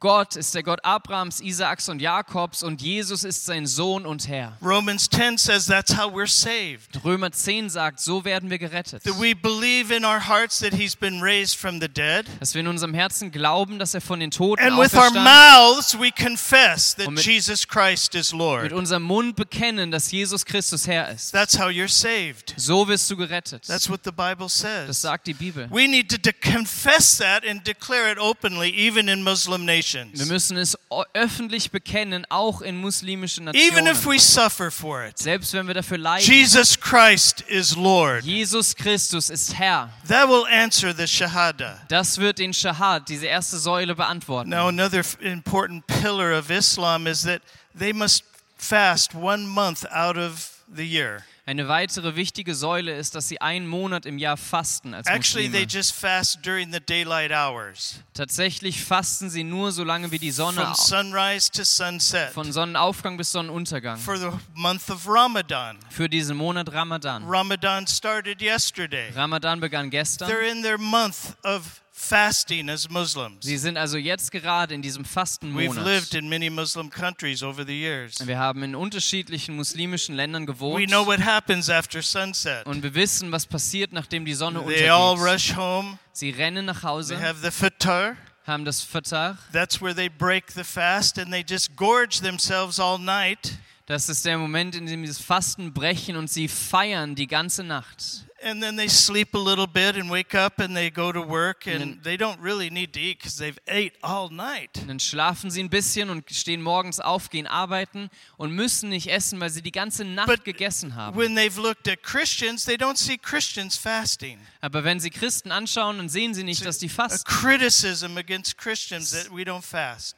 [0.02, 4.58] Gott ist der Gott Abrahams, Isaaks und Jakobs und Jesus ist sein Sohn und Herr.
[4.62, 7.04] Romans 10 says that's how we're saved.
[7.04, 9.04] Römer 10 sagt, so werden wir gerettet.
[9.04, 12.26] That we believe in our hearts that he's been raised from the dead.
[12.42, 15.98] Dass wir in unserem Herzen glauben, dass er von den Toten And with our mouths
[15.98, 18.74] we confess that Und mit- Jesus Christ is Mit Lord.
[18.74, 21.32] unserem Mund bekennen, dass Jesus Christus Herr ist.
[21.32, 22.54] That's how you're saved.
[22.58, 23.66] So wirst du gerettet.
[23.66, 25.02] That's what the Bible Das says.
[25.02, 25.68] sagt die Bibel.
[25.72, 30.26] We need to confess that and declare it openly, even in Muslim Wir nations.
[30.28, 30.78] müssen es
[31.14, 34.06] öffentlich bekennen, auch in muslimischen Even if Nationen.
[34.06, 35.18] we suffer for it.
[35.18, 36.26] Selbst wenn wir dafür leiden.
[36.26, 38.24] Jesus Christ is Lord.
[38.24, 39.90] Jesus Christus ist Herr.
[40.08, 41.80] That will answer the Shahada.
[41.88, 44.50] Das wird den Shahad, diese erste Säule, beantworten.
[44.50, 47.42] Now, another important pillar of Islam is that
[47.78, 48.24] they must
[48.58, 51.24] fast one month out of the year.
[51.48, 55.68] Eine weitere wichtige Säule ist, dass sie einen Monat im Jahr fasten als Actually, they
[55.70, 60.74] just fast during the daylight hours, Tatsächlich fasten sie nur, solange wie die Sonne from
[60.74, 63.98] sunrise to sunset, von Sonnenaufgang bis Sonnenuntergang.
[63.98, 65.78] for the month of Ramadan.
[65.92, 67.24] Für diesen Monat Ramadan.
[67.28, 69.12] Ramadan started yesterday.
[69.14, 70.28] Ramadan begann gestern.
[70.28, 73.46] They're in their month of fasting as Muslims.
[73.46, 76.14] Sie sind also jetzt gerade in diesem We've lived Fastenmonat.
[76.14, 78.16] in many Muslim countries over the years.
[78.28, 82.66] Wir haben in unterschiedlichen muslimischen Ländern We gewohnt know what happens after sunset.
[82.66, 85.34] und wir wissen, was passiert, nachdem die Sonne They all untergeht.
[85.34, 85.98] rush home.
[86.12, 88.18] Sie rennen nach They Hause, have the fitar.
[88.46, 89.38] haben das Fatah.
[89.54, 93.58] That's where they break the fast and they just gorge themselves all night.
[93.88, 97.64] Das ist der Moment, in dem sie das Fasten brechen und sie feiern die ganze
[97.64, 98.25] Nacht.
[98.48, 101.66] And then they sleep a little bit and wake up and they go to work
[101.66, 104.70] and they don't really need to eat because they've ate all night.
[104.82, 109.08] Und dann schlafen sie ein bisschen und stehen morgens auf, gehen arbeiten und müssen nicht
[109.08, 111.18] essen, weil sie die ganze Nacht But gegessen haben.
[111.18, 114.38] when they've looked at Christians, they don't see Christians fasting.
[114.66, 117.32] Aber wenn sie Christen anschauen, dann sehen sie nicht, dass die fasten.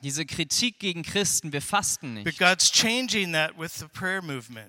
[0.01, 2.41] Diese Kritik gegen Christen, wir fasten nicht.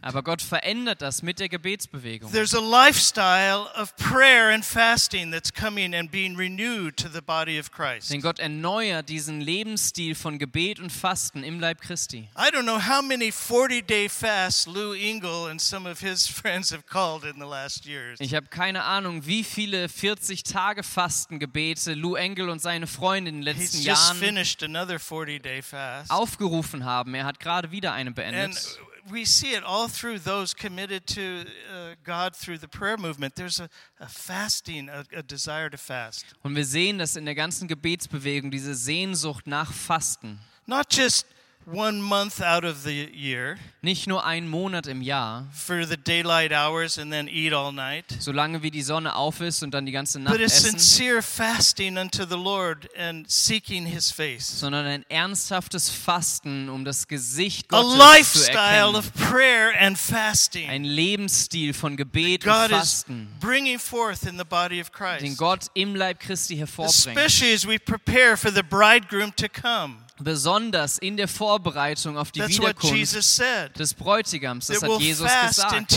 [0.02, 2.32] Aber Gott verändert das mit der Gebetsbewegung.
[2.32, 7.60] There's a lifestyle of prayer and fasting that's coming and being renewed to the body
[7.60, 8.10] of Christ.
[8.10, 12.28] Denn Gott erneuert diesen Lebensstil von Gebet und Fasten im Leib Christi.
[12.36, 16.72] I don't know how many 40 day fasts Lou Engle and some of his friends
[16.72, 18.18] have called in the last years.
[18.20, 23.36] Ich habe keine Ahnung, wie viele 40 Tage Fastengebete Lou Engel und seine Freunde in
[23.36, 26.10] den letzten Jahren finished another 40 day fast.
[26.10, 27.14] aufgerufen haben.
[27.14, 28.78] Er hat gerade wieder eine And beendet.
[29.10, 33.34] we see it all through those committed to uh, God through the prayer movement.
[33.36, 36.26] There's a, a fasting, a, a desire to fast.
[36.42, 40.38] Und wir sehen das in der ganzen Gebetsbewegung, diese Sehnsucht nach Fasten.
[40.66, 41.26] Not just
[41.70, 46.52] one month out of the year Nicht nur einen Monat im Jahr, for the daylight
[46.52, 49.92] hours and then eat all night, solange wie die Sonne auf ist und dann die
[49.92, 54.60] ganze Nacht but a sincere fasting unto the Lord and seeking his face.
[54.60, 58.96] sondern ein ernsthaftes Fasten, um das Gesicht A Gottes zu lifestyle erkennen.
[58.96, 60.68] of prayer and fasting.
[60.68, 65.38] Ein Lebensstil von Gebet und is Fasten, bringing forth in the body of den Christ.
[65.38, 67.16] Gott im Leib Christi hervorbringt.
[67.16, 69.98] Especially as we prepare for the bridegroom to come.
[70.20, 74.66] Besonders in der Vorbereitung auf die That's Wiederkunft des Bräutigams.
[74.66, 75.92] Das hat Jesus gesagt.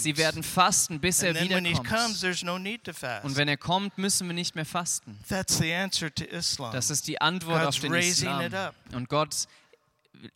[0.00, 2.42] Sie werden fasten, bis er comes, wiederkommt.
[2.44, 2.54] no.
[2.54, 5.18] Und wenn er kommt, müssen wir nicht mehr fasten.
[5.28, 6.72] That's the answer to Islam.
[6.72, 8.40] Das ist die Antwort God's auf den raising Islam.
[8.40, 8.74] it up.
[8.92, 9.46] Und Gott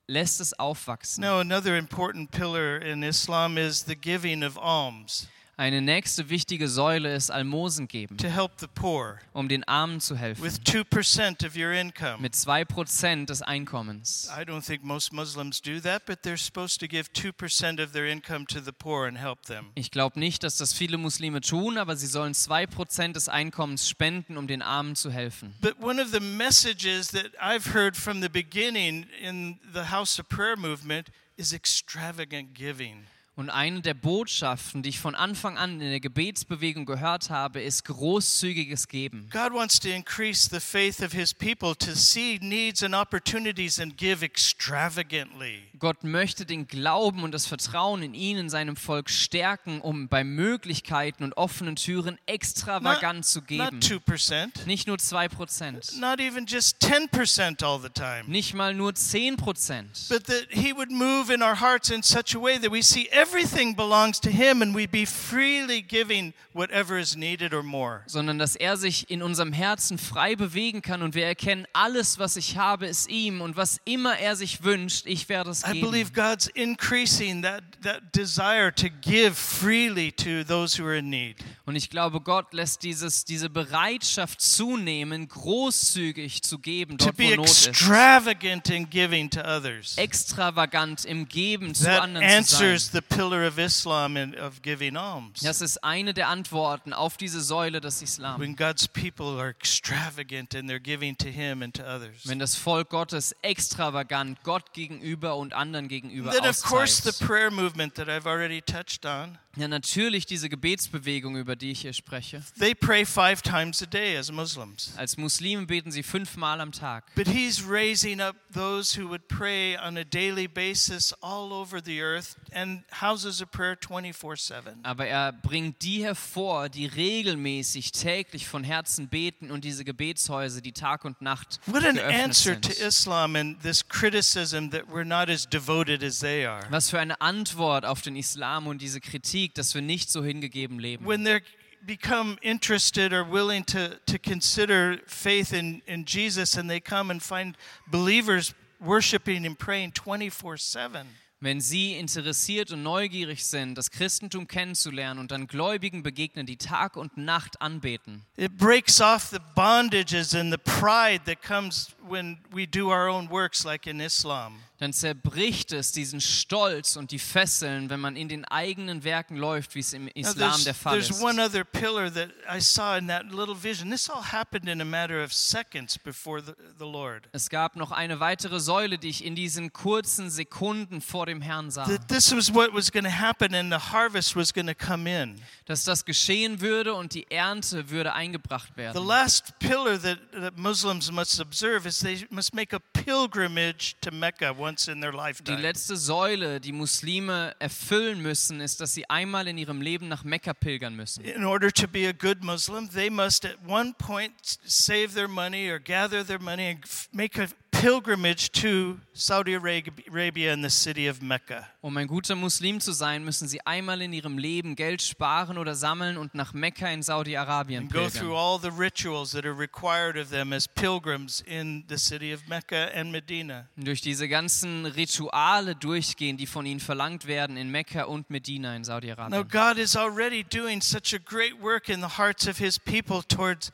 [0.07, 1.23] lässt es aufwachsen.
[1.23, 7.13] Now, another important pillar in Islam is the giving of alms Eine nächste wichtige Säule
[7.17, 10.41] ist Almosen geben, to help the poor um den Armen zu helfen.
[10.45, 12.19] with 2% of your income.
[12.21, 14.31] Mit 2% des Einkommens.
[14.31, 18.07] I don't think most Muslims do that, but they're supposed to give 2% of their
[18.07, 19.73] income to the poor and help them.
[19.75, 24.37] Ich glaube nicht, dass das viele Muslime tun, aber sie sollen 2% des Einkommens spenden,
[24.37, 25.57] um den Armen zu helfen.
[25.61, 30.29] But one of the messages that I've heard from the beginning in the House of
[30.29, 33.07] Prayer movement is extravagant giving.
[33.39, 37.85] Und eine der Botschaften, die ich von Anfang an in der Gebetsbewegung gehört habe, ist
[37.85, 39.29] großzügiges Geben.
[39.33, 43.97] God wants to increase the faith of his people to see needs and opportunities and
[43.97, 45.63] give extravagantly.
[45.79, 50.25] Gott möchte den Glauben und das Vertrauen in ihn, in seinem Volk stärken, um bei
[50.25, 53.79] Möglichkeiten und offenen Türen extravagant zu Not geben.
[53.79, 58.25] 2%, Nicht nur 2%, not even just 10% all the time.
[58.27, 62.41] nicht mal nur 10%, But that he would move in our hearts in such a
[62.41, 67.17] way that we see everything belongs to him and we be freely giving whatever is
[67.17, 68.03] needed or more.
[68.07, 72.37] sondern dass er sich in unserem Herzen frei bewegen kann und wir erkennen, alles, was
[72.37, 76.13] ich habe, ist ihm und was immer er sich wünscht, ich werde es I believe
[76.13, 76.29] geben.
[76.31, 81.37] God's increasing that, that desire to give freely to those who are in need.
[81.67, 87.45] Und ich glaube, Gott lässt dieses, diese Bereitschaft zunehmen, großzügig zu geben, dort wo Not
[87.47, 87.67] ist.
[87.69, 89.99] extravagant in giving to others.
[89.99, 92.79] Extravagant im Geben zu That anderen zu sein.
[92.93, 95.41] the pillar of Islam and of giving alms.
[95.41, 98.41] Das ist eine der Antworten auf diese Säule des Islam.
[98.41, 102.27] When God's people are extravagant in their giving to Him and to others.
[102.27, 107.51] Wenn das Volk Gottes extravagant Gott gegenüber und anderen gegenüber Then, of course, the prayer
[107.51, 109.39] movement that I've already touched on.
[109.57, 112.43] Ja, natürlich diese Gebetsbewegung, über die ich hier spreche.
[112.59, 114.93] They pray five times a day as Muslims.
[114.97, 117.05] Als Muslime beten sie fünfmal am Tag.
[117.17, 122.01] But He's raising up those who would pray on a daily basis all over the
[122.01, 124.81] earth and houses of prayer 24 7.
[124.85, 130.73] Aber er bringt die hervor, die regelmäßig täglich von Herzen beten und diese Gebetshäuser, die
[130.73, 132.87] Tag und Nacht What an answer to sind.
[132.87, 136.65] Islam and this criticism that we're not as devoted as they are.
[136.71, 140.79] Was für eine Antwort auf den Islam und diese Kritik, dass wir nicht so hingegeben
[140.79, 141.07] leben.
[141.07, 141.43] when they're
[141.87, 147.23] become interested or willing to, to consider faith in, in Jesus and they come and
[147.23, 147.57] find
[147.87, 151.07] believers worshiping and praying 24 7.
[151.41, 156.97] Wenn sie interessiert und neugierig sind, das Christentum kennenzulernen und dann Gläubigen begegnen, die Tag
[156.97, 162.67] und Nacht anbeten, It breaks off the bondages and the pride that comes when we
[162.67, 164.59] do our own works, like in Islam.
[164.79, 169.75] Dann zerbricht es diesen Stolz und die Fesseln, wenn man in den eigenen Werken läuft,
[169.75, 171.21] wie es im Islam der Fall ist.
[171.21, 173.91] one other pillar that I saw in that little vision.
[173.91, 177.29] This all happened in a matter of seconds before the, the Lord.
[177.33, 181.73] Es gab noch eine weitere Säule, die ich in diesen kurzen Sekunden vor dem Herrn
[181.73, 181.85] sah.
[181.85, 185.11] That this was what was going to happen and the harvest was going to come
[185.11, 185.41] in.
[185.67, 189.05] Dass das geschehen würde und die Ernte würde eingebracht The werden.
[189.07, 194.57] last pillar that, that Muslims must observe is they must make a pilgrimage to Mecca
[194.69, 199.57] once in their Die letzte Säule, die Muslime erfüllen müssen, ist, dass sie einmal in
[199.57, 201.25] ihrem Leben nach Mekka pilgern müssen.
[201.25, 205.71] In order to be a good Muslim, they must at one point save their money
[205.71, 206.79] or gather their money and
[207.13, 207.49] make a
[207.81, 211.67] pilgrimage to Saudi Arab- Arabia and the city of Mecca.
[211.81, 215.75] Um ein guter Muslim zu sein, müssen sie einmal in ihrem Leben Geld sparen oder
[215.75, 218.37] sammeln und nach Mekka in Saudi-Arabien And go through pilgern.
[218.37, 222.89] all the rituals that are required of them as pilgrims in the city of Mecca
[222.95, 223.67] and Medina.
[223.77, 228.75] Und durch diese ganzen Rituale durchgehen, die von ihnen verlangt werden in Mekka und Medina
[228.75, 229.49] in Now, Saudi-Arabien.
[229.49, 233.71] God is already doing such a great work in the hearts of His people towards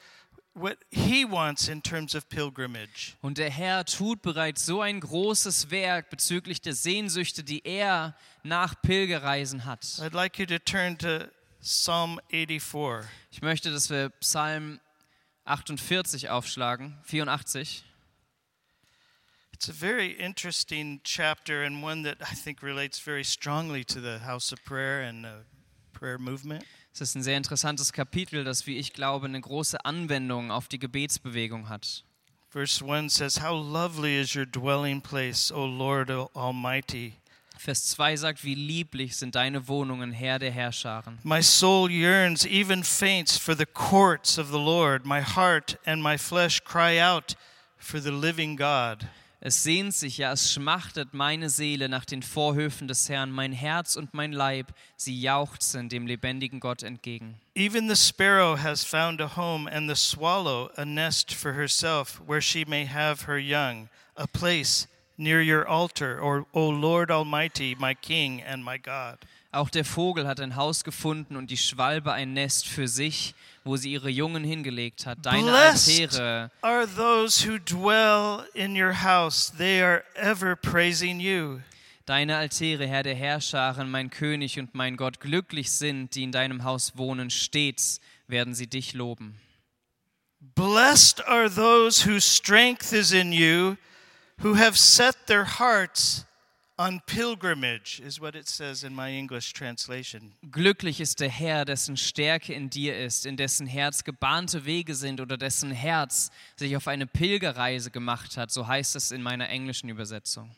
[0.55, 3.17] what he wants in terms of pilgrimage.
[3.21, 8.81] Und der Herr tut bereits so ein großes Werk bezüglich der Sehnsüchte, die er nach
[8.81, 9.83] Pilgerreisen hat.
[10.01, 11.29] I'd like you to turn to
[11.61, 13.09] Psalm 84.
[13.33, 14.81] Ich möchte, dass wir Psalm
[15.45, 17.85] 48 aufschlagen, 84.
[19.53, 24.21] It's a very interesting chapter and one that I think relates very strongly to the
[24.21, 25.45] house of prayer and the
[25.93, 26.65] prayer movement.
[26.95, 30.79] Es ist ein sehr interessantes Kapitel, das, wie ich glaube, eine große Anwendung auf die
[30.79, 32.05] Gebetsbewegung hat.
[32.51, 37.15] Verse 1 says, How lovely is your dwelling place, O Lord Almighty.
[37.59, 41.19] Vers 2 sagt, wie lieblich sind deine Wohnungen, Herr der Herrscharen.
[41.25, 45.05] My soul yearns, even faints, for the courts of the Lord.
[45.05, 47.35] My heart and my flesh cry out
[47.77, 49.09] for the living God.
[49.47, 53.31] Es sehnt sich, ja, es schmachtet meine Seele nach den Vorhöfen des Herrn.
[53.31, 57.39] Mein Herz und mein Leib, sie jauchzen dem lebendigen Gott entgegen.
[57.55, 62.41] Even the sparrow has found a home, and the swallow a nest for herself, where
[62.41, 64.89] she may have her young, a place
[65.19, 69.19] near your altar, or, O Lord Almighty, my King and my God.
[69.53, 73.35] Auch der Vogel hat ein Haus gefunden und die Schwalbe ein Nest für sich,
[73.65, 75.19] wo sie ihre Jungen hingelegt hat.
[75.23, 81.61] Deine Blessed Altäre, are those who dwell in your house, they are ever praising you.
[82.07, 86.65] deine Altäre, Herr der Herrscharen, mein König und mein Gott, glücklich sind, die in deinem
[86.65, 89.41] Haus wohnen, stets werden sie dich loben.
[90.55, 93.77] Blessed are those whose strength is in you,
[94.43, 96.27] who have set their hearts
[96.77, 100.33] on pilgrimage, is what it says in my English translation.
[100.51, 105.21] Glücklich ist der Herr, dessen Stärke in dir ist, in dessen Herz gebahnte Wege sind
[105.21, 109.89] oder dessen Herz sich auf eine Pilgerreise gemacht hat, so heißt es in meiner englischen
[109.89, 110.55] Übersetzung.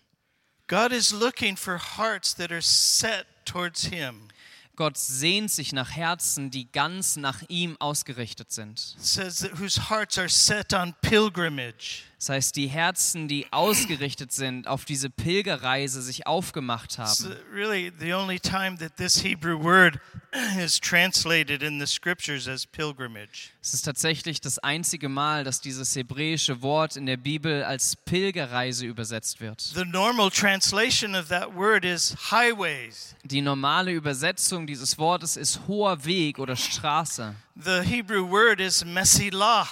[0.69, 4.29] God is looking for hearts that are set towards Him.
[4.77, 8.95] Gott sehnt sich nach Herzen, die ganz nach ihm ausgerichtet sind.
[8.99, 12.03] It says that whose hearts are set on pilgrimage.
[12.19, 17.13] Das heißt, die Herzen, die ausgerichtet sind, auf diese Pilgerreise sich aufgemacht haben.
[17.27, 19.99] uh, really the only time that this Hebrew word
[20.59, 23.51] is translated in the scriptures as pilgrimage.
[23.61, 28.87] Es ist tatsächlich das einzige Mal, dass dieses hebräische Wort in der Bibel als Pilgerreise
[28.87, 29.61] übersetzt wird.
[29.61, 33.15] The normal translation of that word is highways.
[33.25, 37.35] Die normale Übersetzung dieses Wortes ist hoher Weg oder Straße.
[37.57, 39.69] The Hebrew word is mesilah.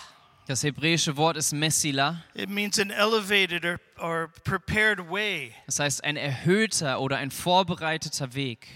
[0.46, 2.22] Das hebräische Wort ist Messila.
[2.34, 5.54] It means an elevated or, or prepared way.
[5.64, 8.68] Das heißt ein erhöhter oder ein vorbereiteter Weg.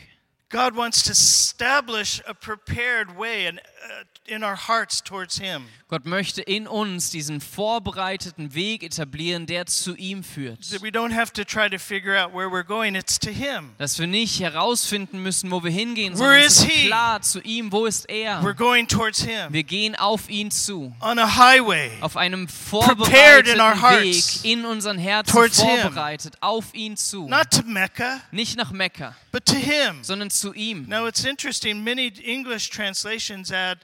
[0.51, 5.64] God wants to establish a prepared way and, uh, in our hearts towards Him.
[5.88, 10.70] Gott möchte in uns diesen vorbereiteten Weg etablieren, der zu ihm führt.
[10.70, 13.74] That we don't have to try to figure out where we're going, it's to Him.
[13.78, 16.86] Dass wir nicht herausfinden müssen, wo wir hingehen, sondern es is ist he?
[16.88, 18.55] klar zu ihm, wo ist We're er.
[18.55, 20.94] going towards Him Wir gehen auf ihn zu.
[21.01, 21.90] on a highway.
[22.01, 25.80] Auf einem Prepared in our vorbereiteten hearts Weg in unseren Herzen towards him.
[25.80, 27.28] vorbereitet, auf ihn zu.
[27.28, 30.03] Not to Mecca, Nicht nach Mekka, but to Him.
[30.03, 30.86] sondern zu ihm.
[30.89, 33.78] Now it's interesting, many English translations add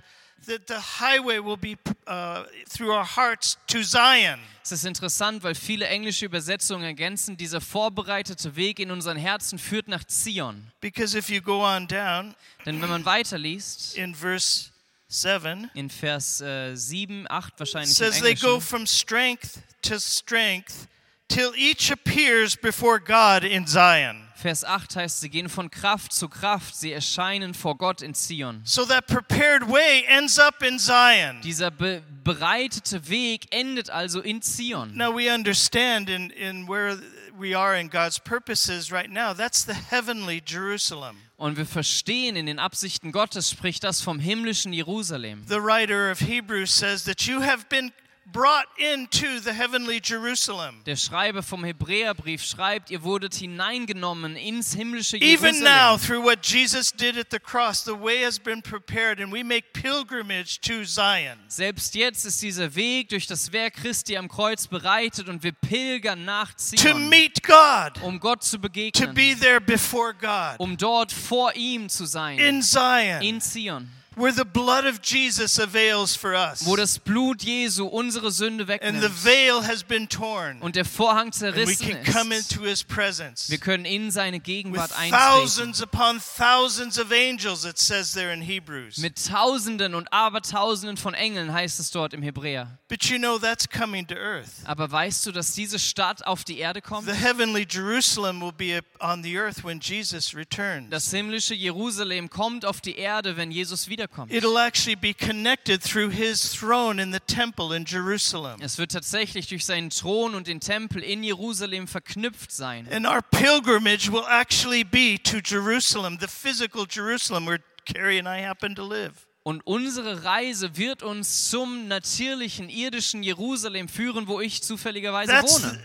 [0.47, 1.77] that the highway will be
[2.07, 4.41] uh, through our hearts to Zion.
[4.63, 9.89] Es ist interessant, weil viele englische Übersetzungen ergänzen, dieser vorbereitete Weg in unseren Herzen führt
[9.89, 10.71] nach Zion.
[10.81, 12.35] Because if you go on down
[12.65, 14.71] Denn wenn man weiterliest, in verse
[15.09, 20.89] 7, in Vers äh, 7, 8 it wahrscheinlich says they go from strength to strength
[21.29, 24.29] till each appears before God in Zion.
[24.45, 28.61] Vers 8 heißt, sie gehen von Kraft zu Kraft, sie erscheinen vor Gott in Zion.
[28.65, 31.41] So that prepared way ends up in Zion.
[31.41, 34.95] Dieser be bereitete Weg endet also in Zion.
[34.95, 36.99] Now we understand in, in where
[37.35, 41.17] we are in God's purposes right now, that's the heavenly Jerusalem.
[41.39, 45.43] Und wir verstehen in den Absichten Gottes, spricht das vom himmlischen Jerusalem.
[45.49, 47.93] The writer of Hebrews says that you have been
[48.33, 50.83] brought into the heavenly Jerusalem.
[50.87, 56.01] Der Schreiber vom Hebräerbrief schreibt, ihr wurdet hineingenommen ins himmlische Even now, Jerusalem.
[56.01, 59.73] through what Jesus did at the cross, the way has been prepared, and we make
[59.73, 61.39] pilgrimage to Zion.
[61.49, 66.25] Selbst jetzt ist dieser Weg durch das Werk Christi am Kreuz bereitet und wir pilgern
[66.25, 70.77] nach To Zion, meet God, um Gott zu to begegnen, be there before God um
[70.77, 76.15] dort vor ihm zu sein, in Zion, in Zion, where the blood of Jesus avails
[76.15, 80.61] for us, wo das Blut Jesu unsere Sünde and the wegnimmt veil has been torn,
[80.61, 82.53] und der Vorhang and we zerrissen can come ist.
[82.53, 83.51] into His presence.
[83.51, 85.17] Wir können in seine With Gegenwart eintreten.
[85.17, 88.99] thousands upon thousands of angels, it says there in Hebrews.
[88.99, 92.79] Mit Tausenden und Abertausenden von Engeln heißt es dort im Hebräer.
[92.89, 94.51] But you know that's coming to earth.
[94.65, 97.09] Aber weißt du, dass diese Stadt auf die Erde kommt?
[97.09, 100.91] The heavenly Jerusalem will be on the earth when Jesus returns.
[100.91, 104.33] Das himmlische Jerusalem kommt auf die Erde, wenn Jesus The wiederkommt.
[104.33, 108.61] It'll actually be connected through his throne in the temple in Jerusalem.
[108.61, 112.89] Es wird tatsächlich durch seinen Thron und den Tempel in Jerusalem verknüpft sein.
[112.91, 118.45] And our pilgrimage will actually be to Jerusalem, the physical Jerusalem where Carrie and I
[118.45, 119.27] happen to live.
[119.43, 125.79] Und unsere Reise wird uns zum natürlichen, irdischen Jerusalem führen, wo ich zufälligerweise That's wohne.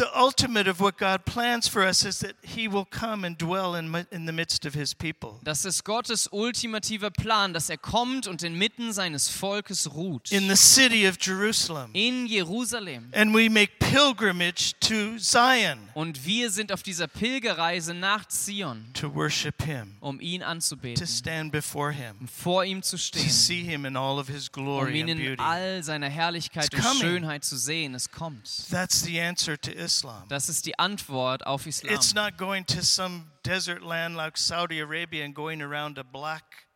[0.00, 3.74] The ultimate of what God plans for us is that he will come and dwell
[3.74, 5.38] in, in the midst of his people.
[5.44, 10.32] Das ist Gottes ultimativer Plan, dass er kommt und inmitten seines Volkes ruht.
[10.32, 11.90] In the city of Jerusalem.
[11.92, 13.10] In Jerusalem.
[13.12, 19.14] And we make pilgrimage to Zion Und wir sind auf dieser Pilgerreise nach Zion, to
[19.14, 23.28] worship him, um ihn to anzubeten, stand before him, um vor ihm zu to stehen,
[23.28, 26.74] see him in all of his um glory ihn and in all seiner Herrlichkeit It's
[26.74, 27.02] und coming.
[27.02, 27.94] Schönheit zu sehen.
[27.94, 28.68] Es kommt.
[28.70, 30.28] That's the answer to Islam.
[30.28, 31.94] Das ist die Antwort auf Islam.
[31.94, 36.66] It's not going to some desert land like Saudi Arabia and going around a black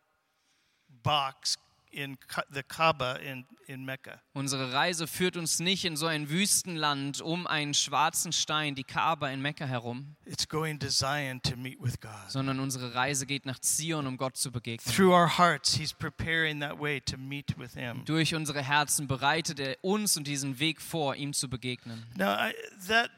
[1.03, 1.57] box
[1.95, 2.17] in
[2.51, 4.21] the Kaaba in, in Mecca.
[4.33, 9.29] Unsere Reise führt uns nicht in so ein Wüstenland um einen schwarzen Stein, die Kaaba
[9.29, 12.11] in Mekka herum, It's going to Zion to meet with God.
[12.29, 14.93] sondern unsere Reise geht nach Zion, um Gott zu begegnen.
[14.93, 18.03] Through our hearts, He's preparing that way to meet with Him.
[18.05, 22.03] Durch unsere Herzen bereitet er uns und diesen Weg vor, ihm zu begegnen.
[22.17, 22.53] Now, I,
[22.87, 23.09] that,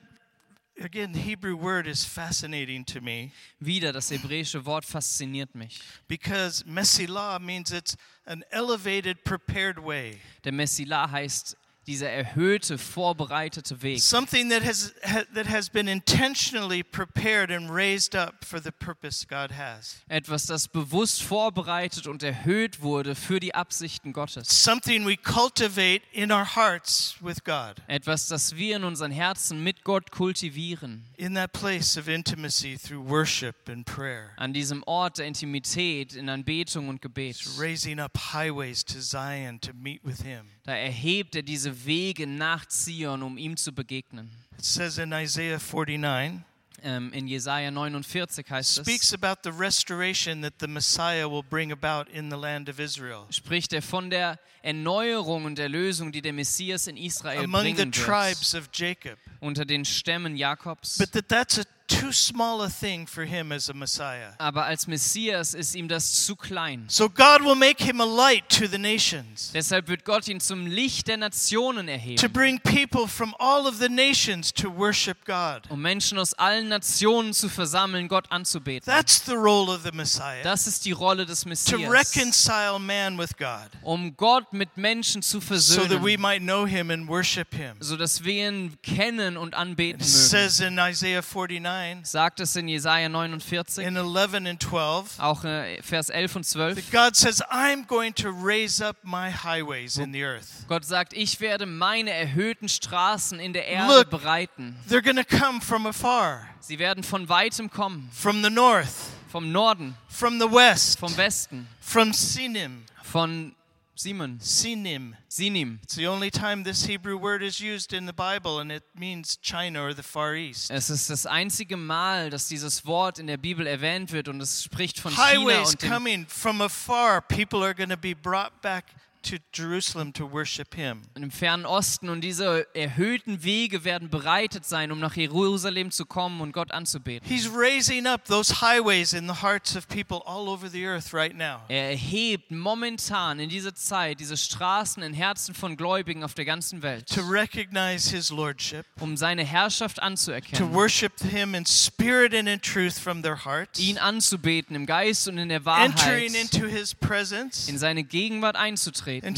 [0.82, 5.80] again, Hebrew word is fascinating to me Wieder, das hebräische Wort fasziniert mich.
[6.08, 10.20] because Mesilah means it's an elevated, prepared way.
[10.44, 11.56] Der Messilah heißt
[11.88, 14.02] dieser erhöhte, vorbereitete Weg.
[14.02, 19.26] Something that has, ha, that has been intentionally prepared and raised up for the purpose
[19.26, 20.02] God has.
[20.10, 24.64] Etwas, das bewusst vorbereitet und erhöht wurde für die Absichten Gottes.
[24.64, 27.82] Something we cultivate in our hearts with God.
[27.88, 31.06] Etwas, das wir in unseren Herzen mit Gott kultivieren.
[31.16, 34.32] In that place of intimacy through worship and prayer.
[34.36, 37.38] An diesem Ort der Intimität, in Anbetung und Gebet.
[37.58, 40.57] Raising up highways to Zion to meet with Him.
[40.68, 44.30] Da erhebt er diese Wege nach Zion, um ihm zu begegnen.
[44.58, 46.42] It says in Isaiah 49,
[46.84, 52.12] Ähm, in Jesaja 49 heißt es, about the restoration that the Messiah will bring about
[52.12, 53.26] in the land of Israel.
[53.32, 54.38] spricht er von der
[54.68, 58.70] Erneuerung und der Lösung, die der Messias in Israel Among the bringen tribes wird, of
[58.74, 59.18] Jacob.
[59.40, 60.98] unter den Stämmen Jakobs.
[60.98, 64.34] But that that's a too small a thing for him as a Messiah.
[64.40, 66.84] Aber als Messias ist ihm das zu klein.
[66.90, 69.52] So God will make him a light to the nations.
[69.54, 73.78] Deshalb wird Gott ihn zum Licht der Nationen To erheben, bring people from all of
[73.78, 75.62] the nations to worship God.
[75.70, 78.86] um Menschen aus allen Nationen zu versammeln, Gott anzubeten.
[78.86, 80.44] That's the role of the Messiah.
[80.44, 83.70] Das ist die Rolle des To Messias, reconcile man with God.
[83.84, 87.76] um Gott mit Menschen zu So that we versöhnen, might know him and worship him.
[87.80, 90.04] sodass wir ihn kennen und anbeten mögen.
[90.10, 95.82] says in Isaiah 49, Sagt es in Jesaja 49, in 11 and 12, auch äh,
[95.82, 96.76] Vers 11 und 12.
[96.76, 100.66] that God says, I'm going to raise up my highways in the earth.
[100.68, 104.10] Gott sagt, ich werde meine erhöhten Straßen in der Erde Look.
[104.10, 104.76] bereiten.
[104.90, 108.92] They're going to come from afar, Sie werden von weitem kommen, from the north,
[109.32, 112.84] vom Norden, from the west, vom Westen, from Sinim.
[113.04, 113.54] von
[114.00, 115.16] Simon, Sinim.
[115.28, 115.80] Sinim.
[115.82, 119.38] It's the only time this Hebrew word is used in the Bible, and it means
[119.42, 120.70] China or the Far East.
[120.70, 124.64] Es ist das einzige Mal, dass dieses Wort in der Bibel erwähnt wird und es
[124.64, 127.22] spricht von China Highways und dem, coming from afar.
[127.22, 128.86] People are going to be brought back
[129.30, 131.02] to Jerusalem to worship Him.
[131.16, 136.42] im fernen Osten und diese erhöhten Wege werden bereitet sein, um nach Jerusalem zu kommen
[136.42, 137.28] und Gott anzubeten.
[137.28, 141.36] He's raising up those highways in the hearts of people all over the earth right
[141.36, 141.62] now.
[141.68, 146.82] Er erhebt momentan in dieser Zeit diese Straßen in Herzen von Gläubigen auf der ganzen
[146.82, 152.48] Welt, To recognize His Lordship, um seine Herrschaft to anzuerkennen, worship Him in spirit and
[152.48, 156.68] in truth from their hearts, ihn anzubeten im Geist und in der entering Wahrheit, into
[156.68, 159.36] His presence in seine Gegenwart einzutreten, in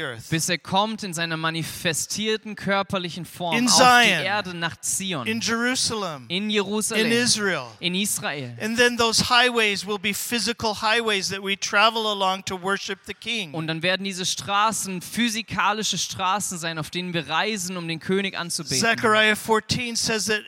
[0.00, 0.28] earth.
[0.30, 4.04] bis er kommt in seiner manifestierten körperlichen Form In auf Zion.
[4.04, 7.66] die Erde nach Zion, In Jerusalem, in in Jerusalem, Israel.
[7.80, 8.56] in Israel.
[8.60, 13.14] And then those highways will be physical highways that we travel along to worship the
[13.14, 13.52] King.
[13.54, 18.36] Und dann werden diese Straßen physikalische Straßen sein, auf denen wir reisen, um den König
[18.36, 18.78] anzubeten.
[18.78, 20.42] Zechariah 14 says that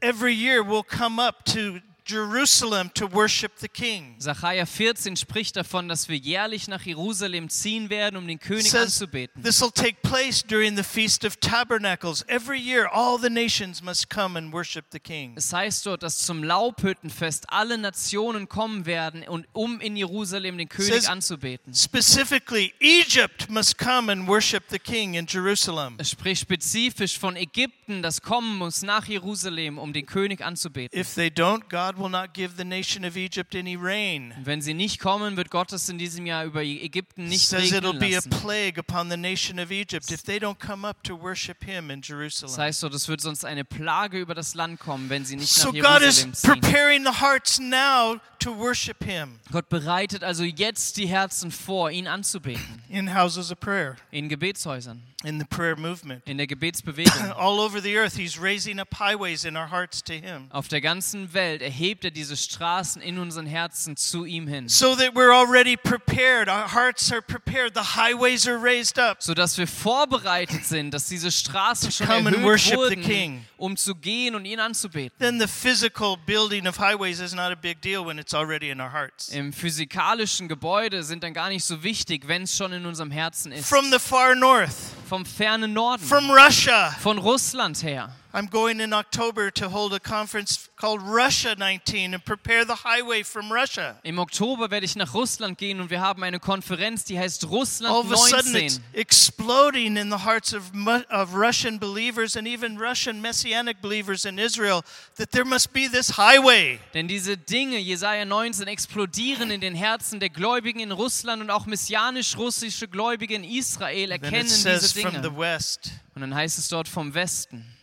[0.00, 4.14] every year we'll come up to Jerusalem to worship the King.
[4.18, 8.82] Sacharja 14 spricht davon, dass wir jährlich nach Jerusalem ziehen werden, um den König says
[9.00, 9.42] anzubeten.
[9.42, 12.24] this will take place during the Feast of Tabernacles.
[12.28, 15.32] Every year, all the nations must come and worship the King.
[15.36, 20.68] Es heißt dort, dass zum Laubhüttenfest alle Nationen kommen werden, und, um in Jerusalem den
[20.68, 21.74] König Says- anzubeten.
[21.74, 25.96] Specifically, Egypt must come and worship the King in Jerusalem.
[25.98, 30.98] Es spricht spezifisch von Ägypten, das kommen muss nach Jerusalem, um den König anzubeten.
[30.98, 34.34] If they don't, God God will not give the nation of Egypt any rain.
[34.44, 37.92] Wenn sie nicht kommen, wird Gott es in diesem Jahr über Ägypten nicht says it'll
[37.92, 41.14] regnen be a plague upon the nation of Egypt if they don't come up to
[41.20, 42.56] worship him in Das Jerusalem.
[42.56, 45.72] heißt so, es wird sonst eine Plage über das Land kommen, wenn sie nicht So
[45.72, 46.60] nach God is Jerusalem ziehen.
[46.60, 52.06] preparing the hearts now to worship him Gott bereitet also jetzt die Herzen vor, ihn
[52.06, 52.82] anzubeten.
[52.88, 56.22] in houses of prayer, In Gebetshäusern, in the prayer movement.
[56.24, 57.32] in der Gebetsbewegung.
[57.36, 60.46] All over the earth, he's raising up highways in our hearts to him.
[60.50, 64.68] Auf der ganzen Welt erhebt er diese Straßen in unseren Herzen zu ihm hin.
[64.68, 66.48] So that we're already prepared.
[66.48, 67.74] Our hearts are prepared.
[67.74, 69.20] The highways are raised up.
[69.20, 73.44] sodass wir vorbereitet sind, dass diese Straßen schon erhöht worship the wurden, King.
[73.56, 75.18] um zu gehen und ihn anzubeten.
[75.18, 78.80] Then the physical building of highways is not a big deal when it's already in
[78.80, 79.30] our hearts.
[79.30, 83.50] Im physikalischen Gebäude sind dann gar nicht so wichtig, wenn es schon in unserem Herzen
[83.52, 83.68] ist.
[83.68, 84.74] From the far north,
[85.16, 86.90] Vom fernen Norden, from Russia.
[87.00, 88.10] von Russland her.
[88.36, 93.22] I'm going in October to hold a conference called Russia 19 and prepare the highway
[93.22, 93.96] from Russia.
[94.04, 97.50] Im Oktober werde ich nach Russland gehen und wir haben eine Konferenz, die heißt All
[97.50, 98.82] Russland of a sudden, it's 19.
[98.92, 100.70] exploding in the hearts of,
[101.08, 104.82] of Russian believers and even Russian messianic believers in Israel
[105.16, 106.78] that there must be this highway.
[106.92, 111.64] Denn diese Dinge, Jesaja 19, explodieren in den Herzen der Gläubigen in Russland und auch
[111.64, 115.38] messianisch-russische Gläubige in Israel erkennen diese Dinge.
[115.38, 115.92] west.
[116.14, 117.75] Und dann heißt es dort vom Westen.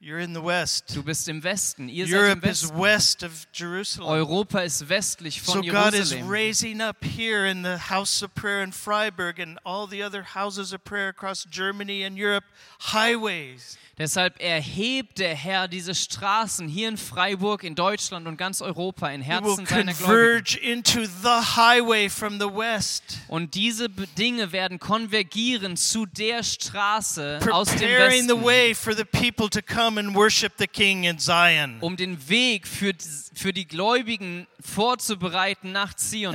[0.00, 0.94] You're in the west.
[0.94, 2.80] Du bist im Westen, ihr seid im Europe is Westen.
[2.80, 4.08] west of Jerusalem.
[4.08, 8.62] Europa ist westlich So von God is raising up here in the house of prayer
[8.62, 12.44] in Freiburg and all the other houses of prayer across Germany and Europe
[12.78, 19.08] highways Deshalb erhebt der Herr diese Straßen hier in Freiburg, in Deutschland und ganz Europa
[19.10, 20.04] in Herzen seiner Gläubigen.
[20.04, 27.40] converge into the highway from the west, Und diese Dinge werden konvergieren zu der Straße
[27.50, 28.30] aus dem Westen,
[31.80, 36.34] um den Weg für, die- für die Gläubigen vorzubereiten nach Zion.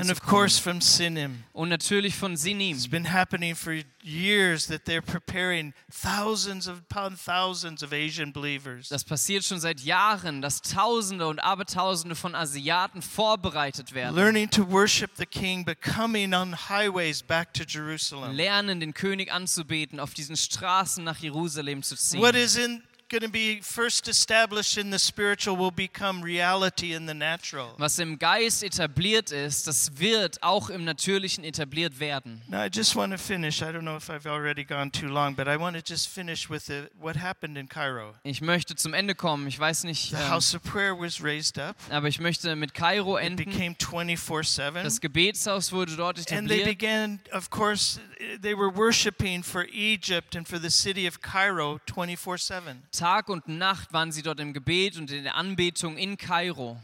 [1.54, 2.76] Und natürlich von Sinim.
[2.76, 3.74] It's been happening for
[4.04, 8.90] years that they're preparing thousands upon thousands of Asian believers.
[8.90, 14.16] Das passiert schon seit Jahren, dass Tausende und Abertausende von Asiaten vorbereitet werden.
[14.16, 18.36] Learning to worship the King, but coming on highways back to Jerusalem.
[18.36, 22.22] lernen, den König anzubeten, auf diesen Straßen nach Jerusalem zu ziehen.
[22.22, 27.06] What is in going to be first established in the spiritual will become reality in
[27.08, 27.74] the natural.
[27.78, 32.42] Was im Geist etabliert ist, das wird auch im Natürlichen etabliert werden.
[32.48, 33.62] Now, I just want to finish.
[33.62, 36.50] I don't know if I've already gone too long, but I want to just finish
[36.50, 38.14] with the, what happened in Cairo.
[38.24, 39.48] Ich möchte zum Ende kommen.
[39.48, 42.74] Ich weiß nicht, The ähm, house of prayer was raised up, aber ich möchte mit
[42.74, 43.46] Kairo it enden.
[43.46, 45.00] became 24 Das 7.
[45.02, 46.66] Gebetshaus wurde dort And they etabliert.
[46.66, 48.00] began, of course,
[48.42, 52.84] they were worshiping for Egypt and for the city of Cairo 24 7.
[53.04, 56.78] Tag und Nacht waren sie dort im Gebet und in der Anbetung in Kairo.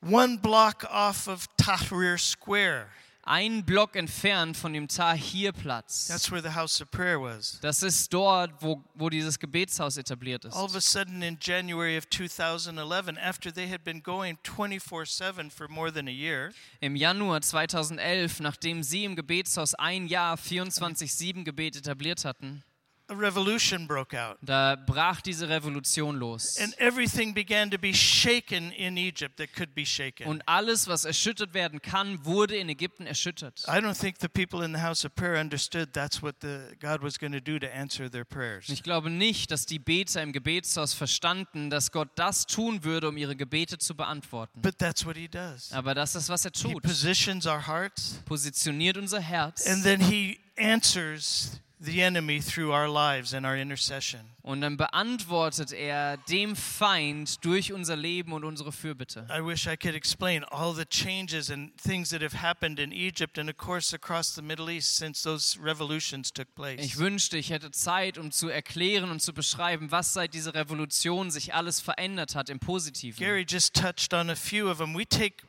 [0.00, 2.86] One block off of Tahrir Square.
[3.24, 6.06] Ein Block entfernt von dem Tahirplatz.
[6.06, 7.58] That's where the house of prayer was.
[7.62, 10.54] Das ist dort, wo, wo dieses Gebetshaus etabliert ist.
[10.54, 15.50] All of a sudden, in January of 2011, after they had been going 24 7
[15.50, 21.42] for more than a year, Im Januar 2011, nachdem sie im Gebetshaus ein Jahr 24-7
[21.42, 22.62] Gebet etabliert hatten,
[23.10, 24.38] a revolution broke out.
[24.40, 26.56] da brach diese Revolution los.
[26.58, 30.26] And everything began to be shaken in Egypt that could be shaken.
[30.26, 33.64] Und alles, was erschüttert werden kann, wurde in Ägypten erschüttert.
[33.66, 37.02] I don't think the people in the house of prayer understood that's what the, God
[37.02, 38.68] was going to do to answer their prayers.
[38.68, 43.16] Ich glaube nicht, dass die Beter im Gebetshaus verstanden, dass Gott das tun würde, um
[43.16, 44.60] ihre Gebete zu beantworten.
[44.62, 45.72] But that's what He does.
[45.72, 46.82] Aber das ist, was er He tut.
[46.82, 53.32] positions our hearts, Positioniert unser Herz and then He answers the enemy through our lives
[53.32, 54.20] and our intercession.
[54.42, 59.26] und dann beantwortet er dem Feind durch unser Leben und unsere Fürbitte.
[59.30, 63.38] I wish I could explain all the changes and things that have happened in Egypt
[63.38, 66.80] and, of course, across the Middle East since those revolutions took place.
[66.80, 71.30] Ich wünschte, ich hätte Zeit, um zu erklären und zu beschreiben, was seit dieser Revolution
[71.30, 73.18] sich alles verändert hat im Positiven.
[73.18, 74.94] Gary just touched on a few of them.
[74.94, 75.44] We take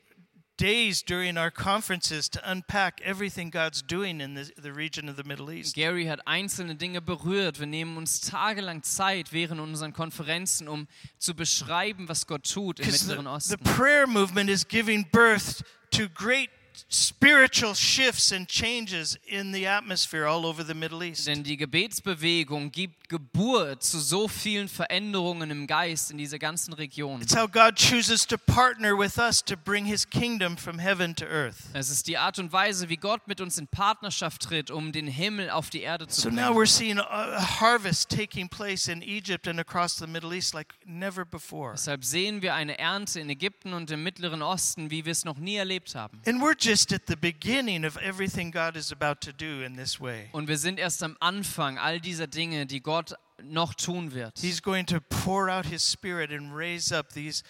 [0.61, 5.23] days during our conferences to unpack everything God's doing in the, the region of the
[5.23, 5.73] Middle East.
[5.73, 7.59] Gary hat einzelne Dinge berührt.
[7.59, 10.87] Wir nehmen uns tagelang Zeit während unseren Konferenzen, um
[11.17, 13.63] zu beschreiben, was Gott tut im Mittleren the, the Osten.
[13.75, 16.51] prayer movement is giving birth to great
[16.89, 21.25] spiritual shifts and changes in the atmosphere all over the Middle East.
[21.25, 27.21] Denn die Gebetsbewegung gibt Geburt zu so vielen Veränderungen im Geist in dieser ganzen Region.
[27.21, 31.25] It's how God chooses to partner with us to bring his kingdom from heaven to
[31.25, 31.57] earth.
[31.73, 35.07] Es ist die Art und Weise, wie Gott mit uns in Partnerschaft tritt, um den
[35.07, 36.55] Himmel auf die Erde zu So now bringen.
[36.57, 40.73] we're seeing a, a harvest taking place in Egypt and across the Middle East like
[40.85, 41.73] never before.
[41.73, 45.37] Deshalb sehen wir eine Ernte in Ägypten und im Mittleren Osten, wie wir es noch
[45.37, 46.21] nie erlebt haben.
[46.25, 49.99] And we're just at the beginning of everything God is about to do in this
[49.99, 50.29] way.
[50.31, 53.00] Und wir sind erst am Anfang all dieser Dinge, die Gott
[53.43, 54.37] noch tun wird.
[54.39, 57.43] He's going to pour out his spirit and raise up these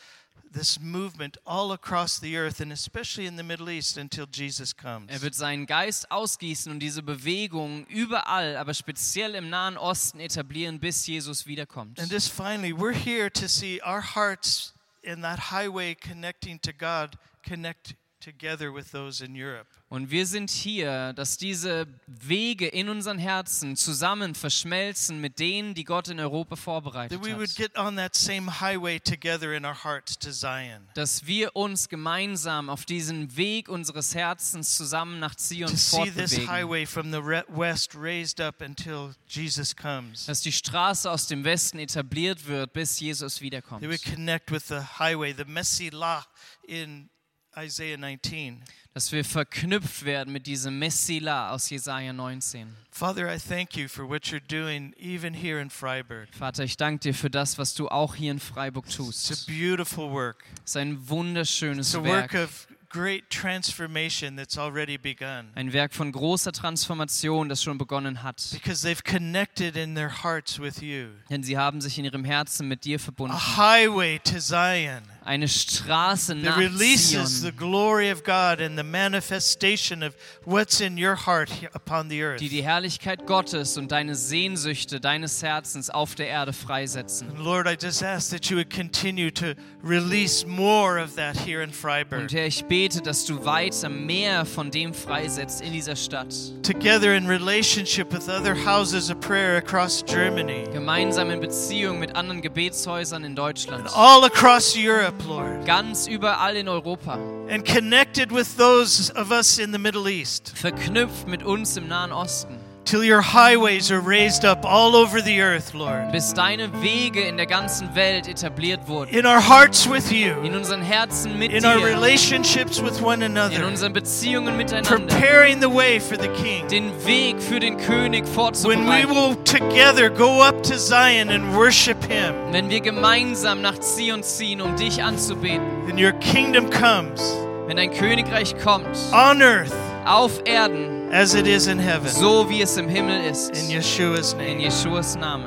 [0.53, 5.09] this movement all across the earth and especially in the Middle East until Jesus comes.
[5.09, 10.79] Er wird seinen Geist ausgießen und diese Bewegung überall, aber speziell im Nahen Osten etablieren,
[10.79, 11.99] bis Jesus wiederkommt.
[11.99, 14.73] And this finally, we're here to see our hearts
[15.03, 19.67] in that highway connecting to God connect together with those in Europe.
[19.89, 25.83] Und wir sind hier, dass diese Wege in unseren Herzen zusammen verschmelzen mit denen, die
[25.83, 27.57] Gott in Europa vorbereitet That we would hat.
[27.57, 30.87] get on that same highway together in our hearts to Zion.
[30.93, 36.35] Dass wir uns gemeinsam auf diesen Weg unseres Herzens zusammen nach Zion To see this
[36.35, 36.47] fortbewegen.
[36.49, 40.25] highway from the re- west raised up until Jesus comes.
[40.27, 43.81] Dass die Straße aus dem Westen etabliert wird, bis Jesus wiederkommt.
[43.81, 46.25] They would connect with the highway, the Messilah
[46.65, 47.09] in
[47.57, 48.61] Isaiah 19.
[48.93, 52.75] Dass wir verknüpft werden mit diesem Messila aus Jesaja 19.
[52.91, 56.27] Father, I thank you for what you're doing even here in Freiburg.
[56.37, 59.47] Vater, ich danke dir für das, was du auch hier in Freiburg It's a tust.
[59.47, 60.43] beautiful work.
[60.65, 62.45] Es ist ein wunderschönes It's a work Werk.
[62.45, 68.45] of great transformation that's already begun Ein Werk von großer Transformation, das schon begonnen hat.
[68.51, 71.07] because they've connected in their hearts with you.
[71.29, 73.33] Denn sie haben sich in ihrem Herzen mit dir verbunden.
[73.35, 78.83] A highway to Zion Eine Straße nach releases the Zion, glory of God and the
[78.83, 80.15] manifestation of
[80.45, 82.39] what's in your heart upon the earth.
[82.39, 87.29] die die Herrlichkeit Gottes und deine Sehnsüchte deines Herzens auf der Erde freisetzen.
[87.29, 89.53] And Lord, I just ask that you would continue to
[89.83, 92.21] release more of that here in Freiburg.
[92.21, 96.33] Und Herr, ich bete, dass du weiter mehr von dem freisetzt in dieser Stadt.
[96.63, 102.41] Together in relationship with other houses of prayer across Germany Gemeinsam in Beziehung mit anderen
[102.41, 103.87] Gebetshäusern in Deutschland.
[103.95, 107.17] all across Europe, Lord, Ganz überall in Europa.
[107.49, 112.11] and connected with those of us in the Middle East, Verknüpft mit uns im Nahen
[112.11, 112.55] Osten.
[112.85, 116.11] Till your highways are raised up all over the earth, Lord.
[116.11, 119.13] Bis deine Wege in der ganzen Welt etabliert wurden.
[119.15, 121.85] In our hearts with you, In unseren Herzen mit in our dir.
[121.85, 124.89] relationships with one In another, unseren Beziehungen miteinander.
[124.97, 126.67] preparing the way for the King.
[126.67, 129.09] Den Weg für den König When we vorzubereiten.
[129.09, 134.59] will together go up to Zion and worship Him, Wenn wir gemeinsam nach Zion ziehen,
[134.61, 135.61] um dich anzubeten.
[135.87, 137.21] then your kingdom comes
[137.67, 138.87] Wenn dein Königreich kommt.
[139.13, 139.71] on earth
[140.05, 141.00] Auf Erden.
[141.11, 142.07] As it is in heaven.
[142.07, 143.49] So wie es im Himmel ist.
[143.49, 144.61] In Yeshua's In name.
[144.61, 145.45] Jeschuas Namen.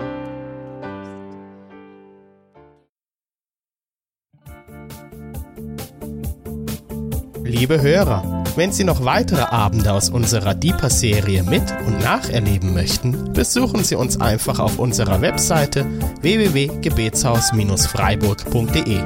[7.44, 13.84] Liebe Hörer, wenn Sie noch weitere Abende aus unserer Deeper-Serie mit und nacherleben möchten, besuchen
[13.84, 15.86] Sie uns einfach auf unserer Webseite
[16.20, 19.00] www.gebetshaus-freiburg.de.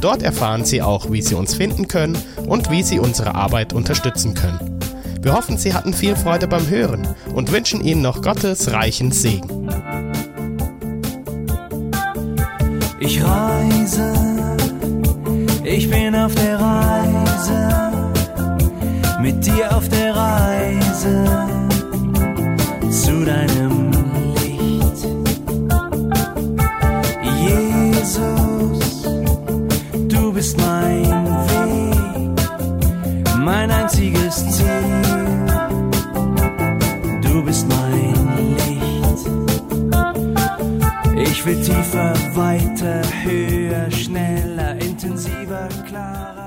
[0.00, 4.34] Dort erfahren Sie auch, wie Sie uns finden können und wie Sie unsere Arbeit unterstützen
[4.34, 4.79] können.
[5.22, 9.68] Wir hoffen, Sie hatten viel Freude beim Hören und wünschen Ihnen noch Gottes reichen Segen.
[12.98, 14.14] Ich reise,
[15.62, 17.68] ich bin auf der Reise,
[19.20, 21.24] mit dir auf der Reise
[22.90, 23.90] zu deinem
[24.36, 25.06] Licht.
[27.42, 29.02] Jesus,
[30.08, 32.40] du bist mein Weg,
[33.36, 34.99] mein einziges Ziel.
[41.22, 46.39] Ich will tiefer, weiter, höher, schneller, intensiver, klarer.